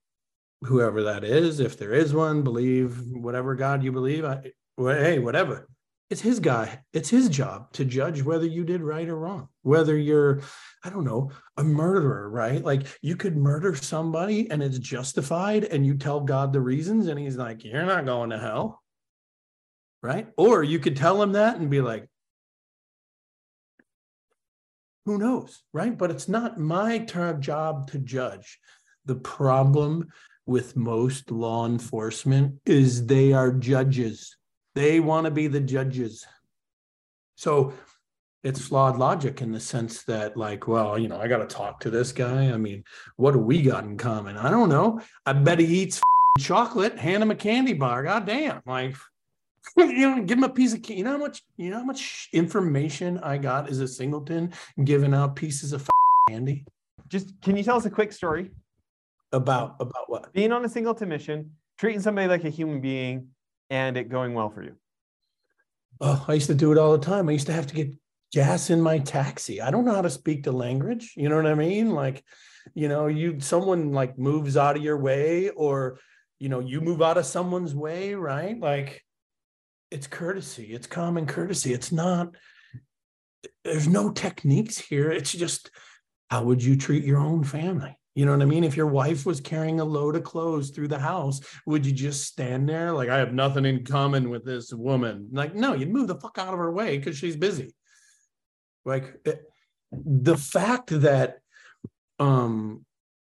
[0.61, 4.25] whoever that is, if there is one, believe whatever God you believe.
[4.25, 5.67] I, hey, whatever.
[6.09, 6.79] It's his guy.
[6.93, 9.49] It's his job to judge whether you did right or wrong.
[9.63, 10.41] Whether you're,
[10.83, 12.63] I don't know, a murderer, right?
[12.63, 17.19] Like you could murder somebody and it's justified, and you tell God the reasons, and
[17.19, 18.81] he's like, "You're not going to hell,"
[20.07, 20.27] right?
[20.37, 22.07] Or you could tell him that and be like,
[25.05, 25.95] "Who knows?" Right?
[25.97, 28.57] But it's not my job to judge.
[29.05, 30.07] The problem
[30.45, 34.37] with most law enforcement is they are judges.
[34.75, 36.25] They want to be the judges.
[37.35, 37.73] So
[38.43, 41.81] it's flawed logic in the sense that, like, well, you know, I got to talk
[41.81, 42.53] to this guy.
[42.53, 42.85] I mean,
[43.17, 44.37] what do we got in common?
[44.37, 45.01] I don't know.
[45.25, 45.99] I bet he eats
[46.39, 48.03] chocolate, hand him a candy bar.
[48.03, 48.61] God damn.
[48.65, 48.95] Like,
[49.77, 51.85] you know, give him a piece of, ca- you know how much, you know how
[51.85, 54.53] much information I got as a singleton
[54.83, 55.87] giving out pieces of
[56.29, 56.65] candy
[57.07, 58.51] just can you tell us a quick story
[59.31, 60.33] about, about what?
[60.33, 63.29] being on a singleton mission, treating somebody like a human being,
[63.69, 64.75] and it going well for you.
[65.99, 67.27] Oh, I used to do it all the time.
[67.27, 67.93] I used to have to get
[68.33, 69.61] gas in my taxi.
[69.61, 71.13] I don't know how to speak the language.
[71.15, 71.91] You know what I mean?
[71.91, 72.23] Like,
[72.75, 75.99] you know, you someone like moves out of your way, or
[76.39, 78.59] you know, you move out of someone's way, right?
[78.59, 79.03] Like,
[79.91, 80.73] it's courtesy.
[80.73, 81.73] It's common courtesy.
[81.73, 82.35] It's not.
[83.63, 85.11] There's no techniques here.
[85.11, 85.71] It's just
[86.29, 87.97] how would you treat your own family?
[88.15, 88.63] You know what I mean?
[88.63, 92.25] If your wife was carrying a load of clothes through the house, would you just
[92.25, 95.29] stand there like I have nothing in common with this woman?
[95.31, 97.75] Like, no, you'd move the fuck out of her way because she's busy.
[98.85, 99.23] Like
[99.91, 101.37] the fact that
[102.19, 102.85] um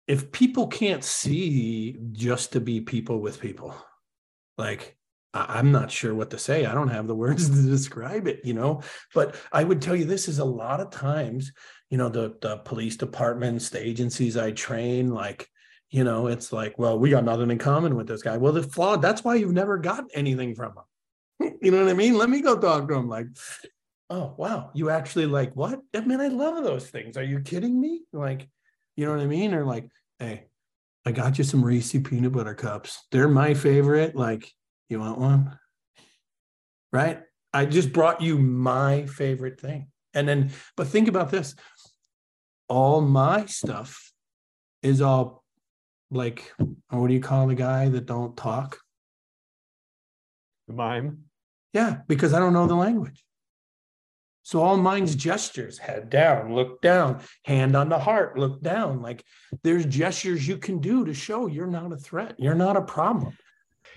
[0.07, 3.75] if people can't see just to be people with people,
[4.57, 4.96] like
[5.47, 6.65] I'm not sure what to say.
[6.65, 8.81] I don't have the words to describe it, you know.
[9.13, 11.51] But I would tell you this is a lot of times,
[11.89, 15.47] you know, the the police departments, the agencies I train, like,
[15.89, 18.37] you know, it's like, well, we got nothing in common with this guy.
[18.37, 19.01] Well, the flawed.
[19.01, 21.57] That's why you've never got anything from him.
[21.61, 22.17] you know what I mean?
[22.17, 23.07] Let me go talk to him.
[23.07, 23.27] Like,
[24.09, 25.79] oh wow, you actually like what?
[25.93, 27.17] I mean, I love those things.
[27.17, 28.03] Are you kidding me?
[28.11, 28.47] Like,
[28.95, 29.53] you know what I mean?
[29.53, 29.87] Or like,
[30.19, 30.47] hey,
[31.05, 33.05] I got you some Reese peanut butter cups.
[33.11, 34.13] They're my favorite.
[34.13, 34.51] Like,
[34.89, 35.59] you want one?
[36.91, 37.21] Right?
[37.53, 39.87] I just brought you my favorite thing.
[40.13, 41.55] And then, but think about this
[42.69, 44.11] all my stuff
[44.83, 45.43] is all
[46.11, 46.53] like,
[46.89, 48.77] what do you call the guy that don't talk?
[50.67, 51.23] The mime.
[51.73, 53.23] Yeah, because I don't know the language.
[54.43, 59.01] So all mine's gestures, head down, look down, hand on the heart, look down.
[59.01, 59.23] Like
[59.63, 62.35] there's gestures you can do to show you're not a threat.
[62.37, 63.37] You're not a problem.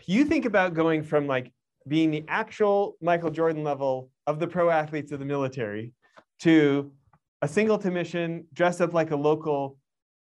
[0.07, 1.53] You think about going from like
[1.89, 5.93] being the actual Michael Jordan level of the pro athletes of the military
[6.41, 6.93] to
[7.43, 9.79] a singleton mission, dressed up like a local,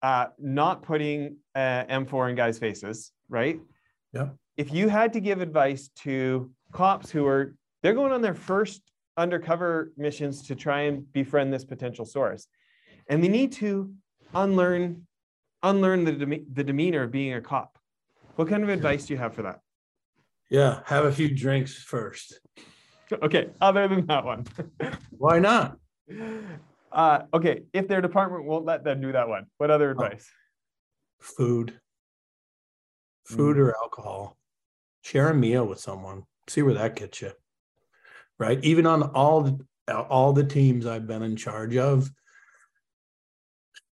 [0.02, 3.60] uh, not putting uh, M4 in guys' faces, right?
[4.14, 4.30] Yeah.
[4.58, 8.82] If you had to give advice to cops who are they're going on their first
[9.18, 12.48] undercover missions to try and befriend this potential source,
[13.10, 13.92] and they need to
[14.36, 15.08] unlearn
[15.64, 17.79] unlearn the, deme- the demeanor of being a cop.
[18.40, 19.60] What kind of advice do you have for that?
[20.50, 22.40] Yeah, have a few drinks first.
[23.24, 24.46] Okay, other than that one.
[25.18, 25.80] Why not?
[26.92, 30.30] Uh, okay, if their department won't let them do that one, what other advice?
[31.20, 31.80] Food.
[33.26, 34.38] food or alcohol.
[35.02, 36.22] Share a meal with someone.
[36.48, 37.32] See where that gets you.
[38.38, 38.64] Right.
[38.64, 42.12] Even on all the, all the teams I've been in charge of,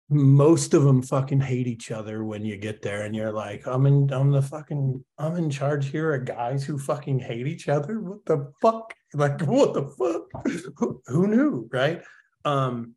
[0.10, 3.86] most of them fucking hate each other when you get there and you're like i'm
[3.86, 8.00] in i'm the fucking i'm in charge here of guys who fucking hate each other?
[8.00, 8.94] What the fuck?
[9.14, 10.46] Like what the fuck?
[10.76, 12.04] Who, who knew right?
[12.44, 12.94] Um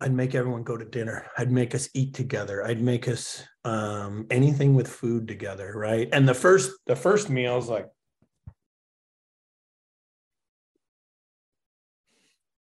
[0.00, 1.26] i'd make everyone go to dinner.
[1.36, 2.64] I'd make us eat together.
[2.64, 6.08] I'd make us um anything with food together right?
[6.12, 7.86] And the first the first meal is like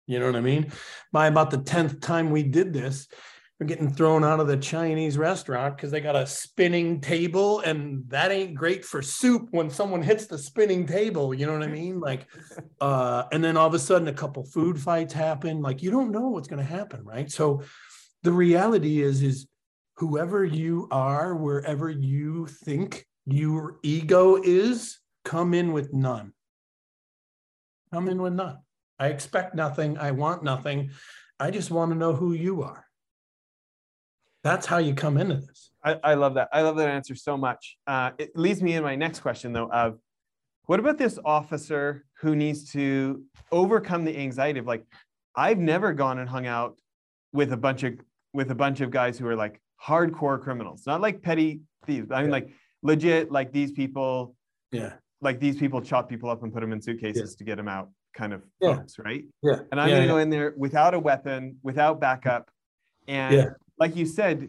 [0.06, 0.70] You know what I mean?
[1.12, 3.08] By about the 10th time we did this,
[3.58, 8.04] we're getting thrown out of the Chinese restaurant because they got a spinning table, and
[8.08, 11.32] that ain't great for soup when someone hits the spinning table.
[11.32, 11.98] You know what I mean?
[11.98, 12.26] Like,
[12.80, 15.62] uh, and then all of a sudden, a couple food fights happen.
[15.62, 17.30] Like, you don't know what's going to happen, right?
[17.30, 17.62] So,
[18.22, 19.46] the reality is, is
[19.96, 26.32] whoever you are, wherever you think your ego is, come in with none.
[27.92, 28.58] Come in with none.
[28.98, 29.98] I expect nothing.
[29.98, 30.90] I want nothing.
[31.38, 32.86] I just want to know who you are.
[34.42, 35.70] That's how you come into this.
[35.84, 36.48] I, I love that.
[36.52, 37.76] I love that answer so much.
[37.86, 39.98] Uh, it leads me in my next question, though, of
[40.66, 43.22] what about this officer who needs to
[43.52, 44.84] overcome the anxiety of like,
[45.34, 46.78] I've never gone and hung out
[47.32, 47.94] with a bunch of
[48.32, 52.10] with a bunch of guys who are like hardcore criminals, not like petty thieves.
[52.10, 52.32] I mean, yeah.
[52.32, 52.48] like
[52.82, 54.34] legit, like these people.
[54.72, 54.94] Yeah.
[55.20, 57.38] Like these people chop people up and put them in suitcases yeah.
[57.38, 58.76] to get them out kind of yeah.
[58.76, 59.24] folks, right?
[59.42, 59.60] Yeah.
[59.70, 60.12] And I'm yeah, going to yeah.
[60.12, 62.50] go in there without a weapon, without backup.
[63.06, 64.48] And like you said,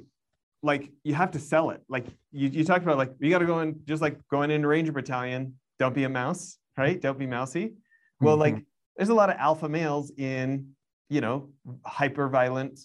[0.63, 1.82] like you have to sell it.
[1.88, 4.68] Like you, you talked about like you got to go in just like going into
[4.68, 6.99] Ranger Battalion, don't be a mouse, right?
[6.99, 7.74] Don't be mousy.
[8.20, 8.39] Well, Mhm.
[8.39, 8.65] like
[8.95, 10.70] there's a lot of alpha males in,
[11.09, 11.49] you know,
[11.86, 12.80] hyper violent,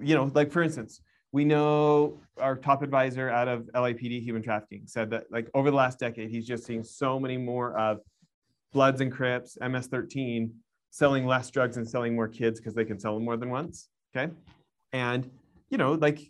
[0.00, 1.00] you know, like for instance,
[1.32, 5.76] we know our top advisor out of LAPD human trafficking said that like over the
[5.76, 8.00] last decade, he's just seeing so many more of
[8.72, 10.50] Bloods and Crips, MS-13,
[10.90, 13.88] selling less drugs and selling more kids because they can sell them more than once.
[14.14, 14.32] Okay.
[14.92, 15.30] And,
[15.70, 16.20] you know, like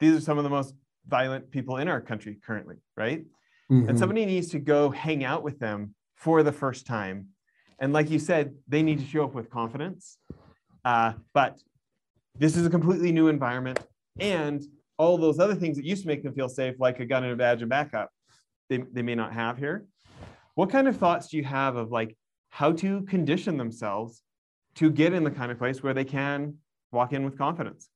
[0.00, 0.74] these are some of the most
[1.06, 3.24] violent people in our country currently, right?
[3.70, 3.88] Mhm.
[3.88, 7.28] And somebody needs to go hang out with them for the first time.
[7.78, 10.18] And like you said, they need to show up with confidence.
[10.84, 11.60] Uh, but
[12.38, 13.80] this is a completely new environment.
[14.18, 14.62] And
[14.98, 17.32] all those other things that used to make them feel safe, like a gun and
[17.32, 18.10] a badge and backup,
[18.68, 19.86] they, they may not have here.
[20.56, 22.16] What kind of thoughts do you have of like
[22.48, 24.22] how to condition themselves
[24.76, 26.54] to get in the kind of place where they can
[26.90, 27.88] walk in with confidence?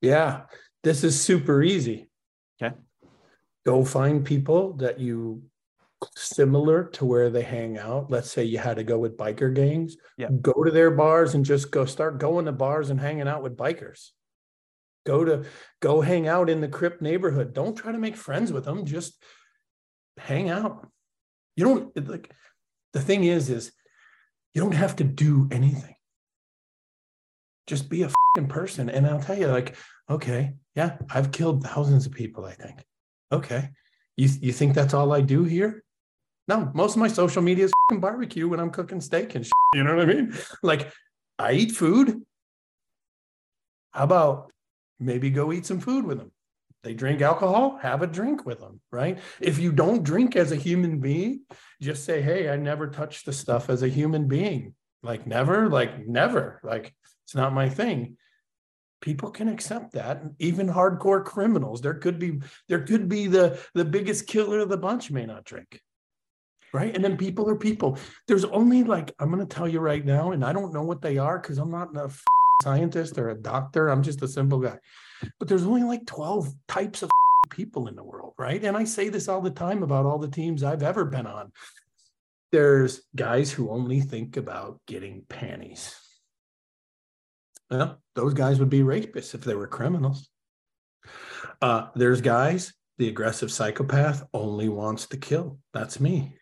[0.00, 0.42] Yeah,
[0.84, 2.08] this is super easy.
[2.62, 2.74] Okay.
[3.66, 5.42] Go find people that you
[6.14, 8.10] similar to where they hang out.
[8.12, 9.96] Let's say you had to go with biker gangs.
[10.16, 10.28] Yeah.
[10.40, 13.56] Go to their bars and just go start going to bars and hanging out with
[13.56, 14.10] bikers.
[15.04, 15.46] Go to
[15.80, 17.54] go hang out in the Crip neighborhood.
[17.54, 18.86] Don't try to make friends with them.
[18.86, 19.20] Just
[20.16, 20.86] hang out.
[21.56, 22.32] You don't like
[22.92, 23.72] the thing is, is
[24.54, 25.94] you don't have to do anything.
[27.66, 28.10] Just be a
[28.48, 28.88] person.
[28.88, 29.76] And I'll tell you, like,
[30.08, 32.84] okay, yeah, I've killed thousands of people, I think.
[33.32, 33.70] Okay.
[34.16, 35.82] You, you think that's all I do here?
[36.46, 39.82] No, most of my social media is barbecue when I'm cooking steak and shit, you
[39.82, 40.34] know what I mean?
[40.62, 40.92] Like,
[41.38, 42.22] I eat food.
[43.92, 44.52] How about
[45.00, 46.32] maybe go eat some food with them?
[46.84, 49.18] They drink alcohol, have a drink with them, right?
[49.40, 51.40] If you don't drink as a human being,
[51.80, 54.74] just say, hey, I never touched the stuff as a human being.
[55.02, 56.60] Like, never, like, never.
[56.62, 58.16] Like, it's not my thing
[59.04, 63.84] people can accept that even hardcore criminals there could be there could be the the
[63.84, 65.78] biggest killer of the bunch may not drink
[66.72, 70.06] right and then people are people there's only like i'm going to tell you right
[70.06, 72.24] now and i don't know what they are because i'm not a f-
[72.62, 74.78] scientist or a doctor i'm just a simple guy
[75.38, 77.10] but there's only like 12 types of
[77.50, 80.28] people in the world right and i say this all the time about all the
[80.28, 81.52] teams i've ever been on
[82.52, 85.94] there's guys who only think about getting panties
[87.70, 90.28] well, those guys would be rapists if they were criminals.
[91.60, 95.58] Uh, there's guys, the aggressive psychopath only wants to kill.
[95.72, 96.36] That's me.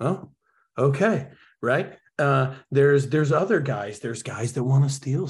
[0.00, 0.30] Oh,
[0.76, 1.28] okay,
[1.60, 1.98] right.
[2.18, 4.00] Uh, there's there's other guys.
[4.00, 5.28] There's guys that want to steal.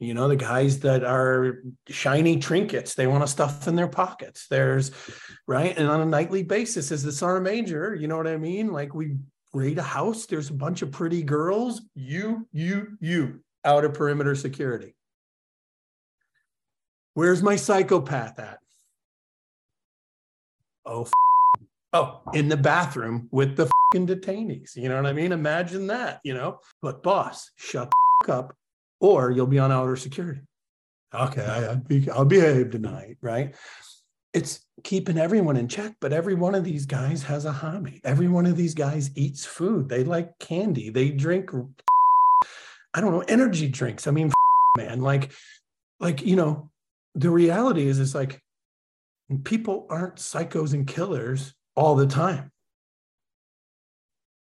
[0.00, 4.48] You know, the guys that are shiny trinkets, they want to stuff in their pockets.
[4.48, 4.90] There's
[5.46, 8.72] right, and on a nightly basis, as the sergeant major, you know what I mean.
[8.72, 9.16] Like we
[9.54, 10.26] raid a house.
[10.26, 11.80] There's a bunch of pretty girls.
[11.94, 14.94] You, you, you out of perimeter security.
[17.14, 18.58] Where's my psychopath at?
[20.84, 21.06] Oh,
[21.94, 24.76] oh, in the bathroom with the fucking detainees.
[24.76, 25.32] You know what I mean?
[25.32, 26.58] Imagine that, you know?
[26.82, 27.90] But boss, shut
[28.28, 28.54] up
[29.00, 30.42] or you'll be on outer security.
[31.14, 33.54] Okay, I, I'll, be, I'll behave tonight, right?
[34.34, 35.94] it's keeping everyone in check.
[36.00, 38.00] But every one of these guys has a hobby.
[38.04, 39.88] Every one of these guys eats food.
[39.88, 40.90] They like candy.
[40.90, 41.50] They drink,
[42.92, 44.06] I don't know, energy drinks.
[44.06, 44.32] I mean,
[44.76, 45.32] man, like,
[46.00, 46.70] like, you know,
[47.14, 48.40] the reality is, it's like
[49.44, 52.50] people aren't psychos and killers all the time.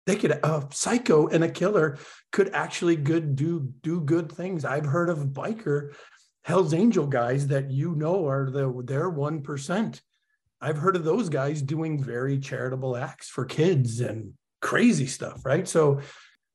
[0.06, 1.98] They could a psycho and a killer
[2.32, 4.64] could actually good do do good things.
[4.64, 5.94] I've heard of biker
[6.44, 10.02] Hell's Angel guys that you know are the their one percent.
[10.62, 15.68] I've heard of those guys doing very charitable acts for kids and crazy stuff, right?
[15.68, 16.00] So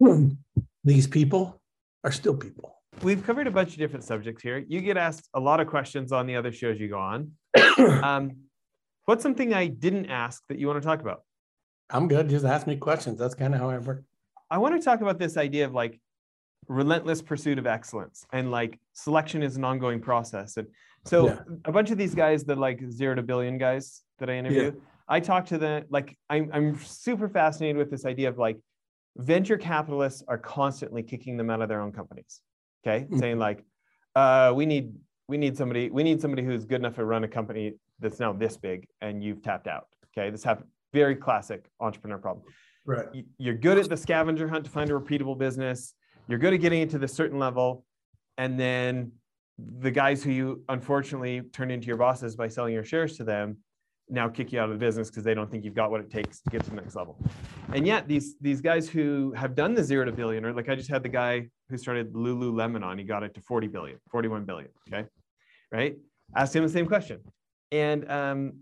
[0.84, 1.60] these people
[2.04, 2.78] are still people.
[3.02, 4.64] We've covered a bunch of different subjects here.
[4.66, 7.32] You get asked a lot of questions on the other shows you go on.
[7.78, 8.32] um,
[9.07, 11.22] what's something I didn't ask that you want to talk about?
[11.90, 12.28] I'm good.
[12.28, 13.18] Just ask me questions.
[13.18, 14.03] That's kind of how I work.
[14.50, 16.00] I want to talk about this idea of like
[16.68, 20.57] relentless pursuit of excellence and like selection is an ongoing process.
[20.57, 20.68] And
[21.05, 21.40] so yeah.
[21.64, 24.80] a bunch of these guys, the like zero to billion guys that I interview, yeah.
[25.09, 28.59] I talk to them like I'm I'm super fascinated with this idea of like
[29.16, 32.40] venture capitalists are constantly kicking them out of their own companies.
[32.86, 33.05] Okay.
[33.05, 33.18] Mm-hmm.
[33.18, 33.64] Saying like,
[34.14, 34.94] uh, we need
[35.28, 38.32] we need somebody, we need somebody who's good enough to run a company that's now
[38.32, 39.86] this big and you've tapped out.
[40.16, 40.30] Okay.
[40.30, 42.44] This happened very classic entrepreneur problem.
[42.84, 43.07] Right.
[43.38, 45.94] You're good at the scavenger hunt to find a repeatable business.
[46.28, 47.84] You're good at getting it to the certain level.
[48.38, 49.12] And then
[49.59, 53.59] the guys who you unfortunately turn into your bosses by selling your shares to them
[54.09, 56.11] now kick you out of the business because they don't think you've got what it
[56.11, 57.16] takes to get to the next level.
[57.72, 60.74] And yet these these guys who have done the zero to billion, or like I
[60.74, 64.44] just had the guy who started Lululemon on, he got it to 40 billion, 41
[64.44, 64.68] billion.
[64.92, 65.09] Okay.
[65.70, 65.96] Right.
[66.36, 67.20] Asked him the same question.
[67.72, 68.52] And um,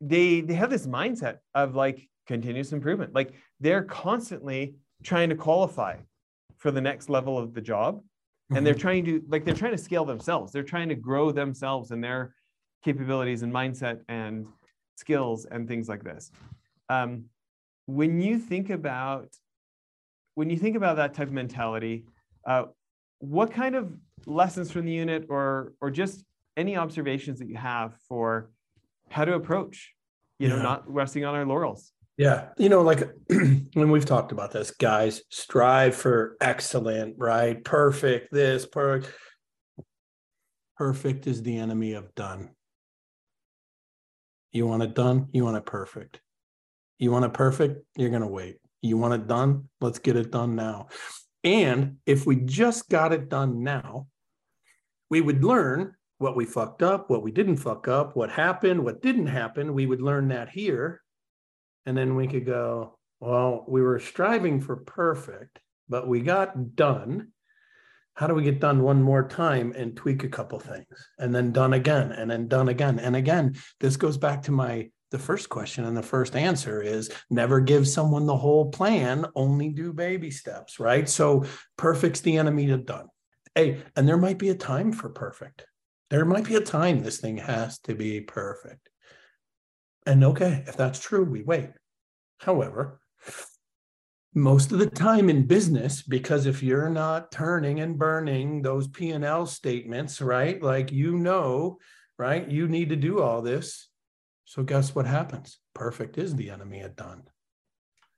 [0.00, 3.14] they they have this mindset of like continuous improvement.
[3.14, 5.96] Like they're constantly trying to qualify
[6.56, 8.02] for the next level of the job.
[8.54, 8.80] And they're mm-hmm.
[8.80, 10.52] trying to like they're trying to scale themselves.
[10.52, 12.34] They're trying to grow themselves and their
[12.84, 14.46] capabilities and mindset and
[14.96, 16.30] skills and things like this.
[16.88, 17.24] Um,
[17.86, 19.28] when you think about
[20.34, 22.04] when you think about that type of mentality,
[22.46, 22.64] uh,
[23.18, 23.92] what kind of
[24.26, 26.24] lessons from the unit or or just
[26.56, 28.50] any observations that you have for
[29.10, 29.92] how to approach,
[30.38, 31.92] you know, not resting on our laurels.
[32.16, 32.48] Yeah.
[32.56, 37.62] You know, like when we've talked about this, guys, strive for excellent, right?
[37.62, 39.14] Perfect, this, perfect.
[40.76, 42.50] Perfect is the enemy of done.
[44.52, 46.20] You want it done, you want it perfect.
[46.98, 48.56] You want it perfect, you're going to wait.
[48.80, 50.88] You want it done, let's get it done now.
[51.44, 54.06] And if we just got it done now,
[55.10, 59.02] we would learn what we fucked up, what we didn't fuck up, what happened, what
[59.02, 59.74] didn't happen.
[59.74, 61.02] We would learn that here.
[61.84, 65.58] And then we could go, well, we were striving for perfect,
[65.88, 67.32] but we got done.
[68.14, 70.86] How do we get done one more time and tweak a couple things
[71.18, 72.98] and then done again and then done again?
[72.98, 77.12] And again, this goes back to my the first question and the first answer is
[77.30, 81.08] never give someone the whole plan, only do baby steps, right?
[81.08, 81.44] So
[81.76, 83.06] perfect's the enemy of done.
[83.54, 85.64] Hey, and there might be a time for perfect
[86.10, 88.88] there might be a time this thing has to be perfect.
[90.06, 91.70] And okay, if that's true, we wait.
[92.38, 93.00] However,
[94.36, 99.46] most of the time in business because if you're not turning and burning those p&l
[99.46, 101.78] statements right like you know
[102.18, 103.88] right you need to do all this
[104.44, 107.22] so guess what happens perfect is the enemy at done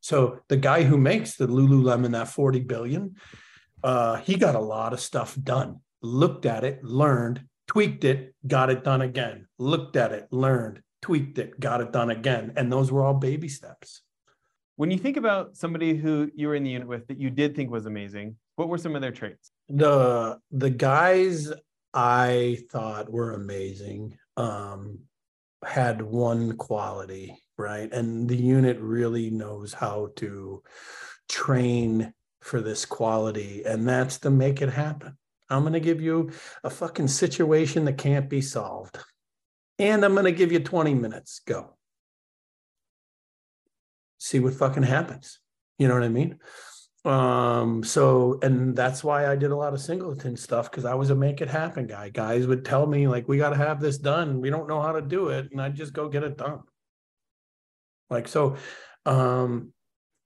[0.01, 3.15] so the guy who makes the lululemon that 40 billion
[3.85, 8.71] uh, he got a lot of stuff done looked at it learned tweaked it, got
[8.71, 12.53] it done again, looked at it, learned, tweaked it, got it done again.
[12.57, 14.03] And those were all baby steps.
[14.77, 17.55] When you think about somebody who you were in the unit with that you did
[17.55, 19.51] think was amazing, what were some of their traits?
[19.69, 21.53] The the guys
[21.93, 25.01] I thought were amazing um,
[25.65, 27.93] had one quality, right?
[27.93, 30.63] And the unit really knows how to
[31.29, 35.19] train for this quality, and that's to make it happen.
[35.51, 36.31] I'm going to give you
[36.63, 38.99] a fucking situation that can't be solved.
[39.79, 41.41] And I'm going to give you 20 minutes.
[41.47, 41.77] Go.
[44.19, 45.39] See what fucking happens.
[45.79, 46.39] You know what I mean?
[47.05, 51.11] Um, so, and that's why I did a lot of singleton stuff because I was
[51.11, 52.11] a make it happen guy.
[52.11, 54.41] Guys would tell me, like, we got to have this done.
[54.41, 55.49] We don't know how to do it.
[55.53, 56.61] And I'd just go get it done.
[58.11, 58.57] Like, so,
[59.07, 59.73] um,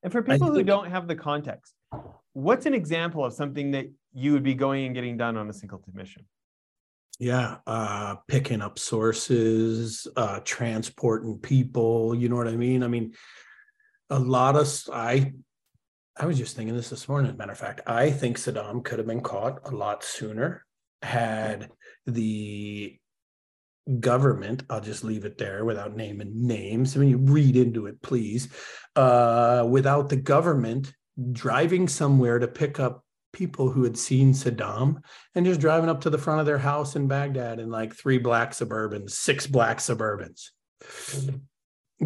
[0.02, 1.74] and for people think, who don't have the context,
[2.32, 5.52] what's an example of something that you would be going and getting done on a
[5.52, 6.24] singleton mission?
[7.18, 12.14] Yeah, uh, picking up sources, uh, transporting people.
[12.14, 12.82] You know what I mean?
[12.82, 13.12] I mean,
[14.10, 15.32] a lot of I.
[16.14, 17.30] I was just thinking this this morning.
[17.30, 20.66] As a matter of fact, I think Saddam could have been caught a lot sooner
[21.02, 21.70] had
[22.06, 22.98] the
[23.98, 26.96] government, I'll just leave it there without naming names.
[26.96, 28.48] I mean, you read into it, please.
[28.94, 30.92] Uh, without the government
[31.32, 35.02] driving somewhere to pick up people who had seen Saddam
[35.34, 38.18] and just driving up to the front of their house in Baghdad in like three
[38.18, 40.50] black Suburbans, six black Suburbans.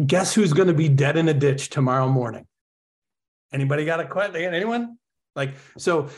[0.05, 2.45] Guess who's going to be dead in a ditch tomorrow morning?
[3.51, 4.53] Anybody got a question?
[4.53, 4.97] Anyone?
[5.35, 6.09] Like, so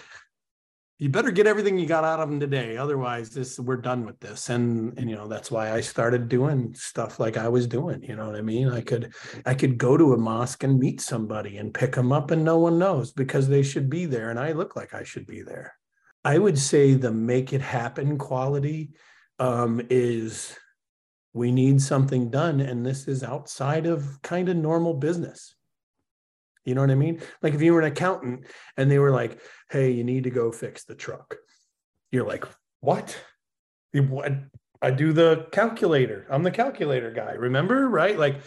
[1.00, 4.20] you better get everything you got out of them today otherwise this we're done with
[4.20, 4.50] this.
[4.50, 8.16] And and you know that's why i started doing stuff like i was doing you
[8.16, 8.70] know what i mean?
[8.70, 9.14] I could
[9.46, 12.58] i could go to a mosque and meet somebody and pick them up and no
[12.60, 15.74] one knows because they should be there and i look like i should be there.
[16.24, 18.92] I would say the make it happen quality
[19.40, 20.54] um, is
[21.32, 25.56] we need something done and this is outside of kind of normal business
[26.70, 27.22] you know what I mean?
[27.42, 28.46] Like if you were an accountant
[28.78, 29.42] and they were like,
[29.72, 31.36] hey, you need to go fix the truck.
[32.12, 32.46] You're like,
[32.80, 33.18] what?
[33.92, 34.32] What?
[34.82, 36.26] I do the calculator.
[36.30, 37.34] I'm the calculator guy.
[37.34, 37.90] Remember?
[37.90, 38.18] Right?
[38.18, 38.42] Like,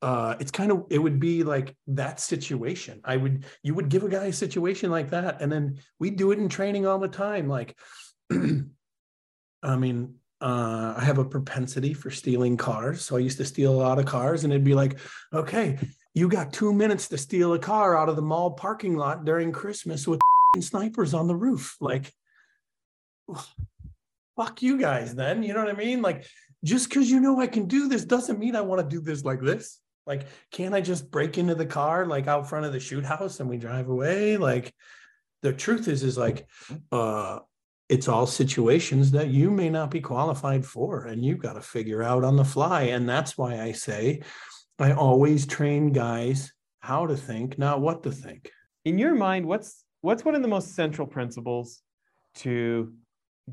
[0.00, 3.00] uh, it's kind of it would be like that situation.
[3.04, 6.32] I would you would give a guy a situation like that, and then we do
[6.32, 7.48] it in training all the time.
[7.48, 7.76] Like,
[8.32, 13.02] I mean, uh, I have a propensity for stealing cars.
[13.02, 14.98] So I used to steal a lot of cars, and it'd be like,
[15.32, 15.78] okay,
[16.16, 19.52] you got two minutes to steal a car out of the mall parking lot during
[19.52, 20.18] Christmas with
[20.60, 21.76] snipers on the roof.
[21.78, 22.10] Like,
[24.34, 25.42] fuck you guys, then.
[25.42, 26.00] You know what I mean?
[26.00, 26.26] Like,
[26.64, 29.24] just because you know I can do this doesn't mean I want to do this
[29.24, 29.78] like this.
[30.06, 33.38] Like, can't I just break into the car like out front of the shoot house
[33.40, 34.38] and we drive away?
[34.38, 34.72] Like,
[35.42, 36.48] the truth is, is like,
[36.92, 37.40] uh,
[37.90, 42.02] it's all situations that you may not be qualified for, and you've got to figure
[42.02, 42.84] out on the fly.
[42.84, 44.22] And that's why I say,
[44.78, 48.50] I always train guys how to think, not what to think.
[48.84, 51.82] In your mind, what's what's one of the most central principles
[52.36, 52.92] to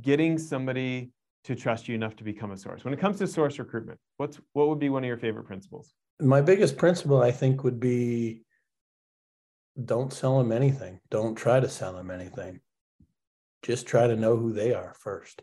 [0.02, 1.12] getting somebody
[1.46, 2.84] to trust you enough to become a source?
[2.84, 5.94] When it comes to source recruitment, what's what would be one of your favorite principles?
[6.20, 8.44] My biggest principle, I think, would be
[9.84, 11.00] don't sell them anything.
[11.10, 12.60] Don't try to sell them anything.
[13.64, 15.42] Just try to know who they are first.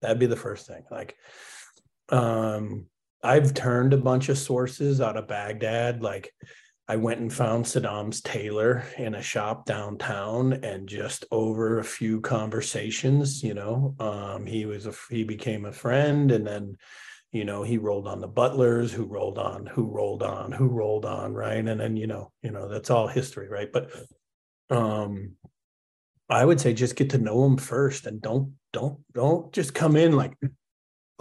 [0.00, 0.82] That'd be the first thing.
[0.90, 1.14] Like,
[2.08, 2.86] um,
[3.22, 6.02] I've turned a bunch of sources out of Baghdad.
[6.02, 6.34] Like
[6.88, 12.20] I went and found Saddam's tailor in a shop downtown, and just over a few
[12.20, 16.76] conversations, you know, um, he was a he became a friend, and then,
[17.30, 21.04] you know, he rolled on the butlers, who rolled on, who rolled on, who rolled
[21.04, 23.72] on, right, and then you know, you know, that's all history, right?
[23.72, 23.90] But,
[24.70, 25.36] um,
[26.28, 29.96] I would say just get to know him first, and don't don't don't just come
[29.96, 30.34] in like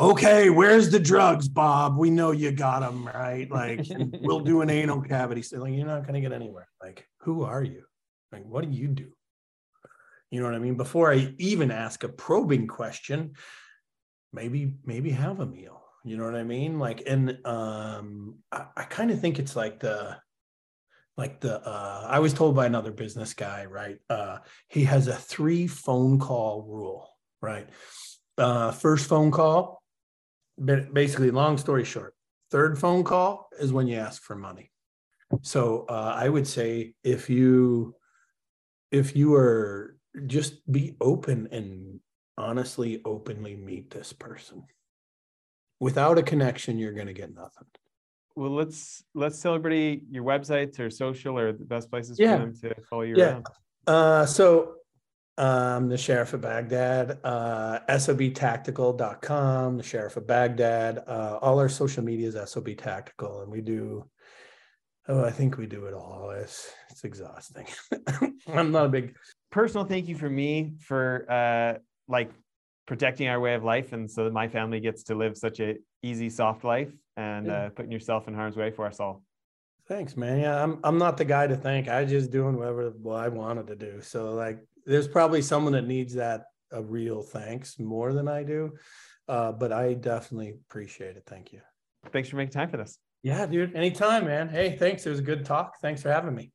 [0.01, 1.97] okay, where's the drugs, Bob?
[1.97, 3.49] We know you got them, right?
[3.61, 3.85] Like,
[4.21, 5.41] we'll do an anal cavity.
[5.41, 6.67] So, like, you're not going to get anywhere.
[6.81, 7.83] Like, who are you?
[8.31, 9.11] Like, what do you do?
[10.31, 10.75] You know what I mean?
[10.75, 13.33] Before I even ask a probing question,
[14.33, 15.83] maybe, maybe have a meal.
[16.03, 16.79] You know what I mean?
[16.79, 20.17] Like, and um, I, I kind of think it's like the,
[21.17, 23.97] like the uh, I was told by another business guy, right?
[24.09, 24.39] Uh,
[24.69, 27.09] he has a three phone call rule,
[27.41, 27.67] right?
[28.37, 29.80] Uh, first phone call,
[30.63, 32.15] basically, long story short,
[32.49, 34.71] third phone call is when you ask for money.
[35.41, 37.95] So uh, I would say if you
[38.91, 39.95] if you are
[40.27, 41.99] just be open and
[42.37, 44.63] honestly openly meet this person.
[45.79, 47.67] Without a connection, you're going to get nothing.
[48.35, 52.37] Well, let's let's celebrate your websites or social or the best places yeah.
[52.37, 53.25] for them to follow you yeah.
[53.25, 53.45] around.
[53.87, 54.75] Uh, so
[55.37, 61.03] um, the Sheriff of Baghdad, uh, SOBtactical.com, the Sheriff of Baghdad.
[61.07, 64.05] Uh, all our social media is SOB Tactical, and we do.
[65.07, 66.31] Oh, I think we do it all.
[66.31, 67.67] It's it's exhausting.
[68.47, 69.15] I'm not a big
[69.51, 72.31] personal thank you for me for uh, like
[72.85, 75.77] protecting our way of life, and so that my family gets to live such a
[76.03, 77.53] easy, soft life, and yeah.
[77.53, 79.23] uh, putting yourself in harm's way for us all.
[79.87, 80.39] Thanks, man.
[80.39, 81.87] Yeah, I'm I'm not the guy to thank.
[81.87, 84.01] I just doing whatever well, I wanted to do.
[84.01, 84.59] So like
[84.91, 88.73] there's probably someone that needs that a real thanks more than I do.
[89.27, 91.23] Uh, but I definitely appreciate it.
[91.25, 91.61] Thank you.
[92.11, 92.97] Thanks for making time for this.
[93.23, 93.75] Yeah, dude.
[93.75, 94.49] Anytime, man.
[94.49, 95.05] Hey, thanks.
[95.05, 95.79] It was a good talk.
[95.81, 96.51] Thanks for having me.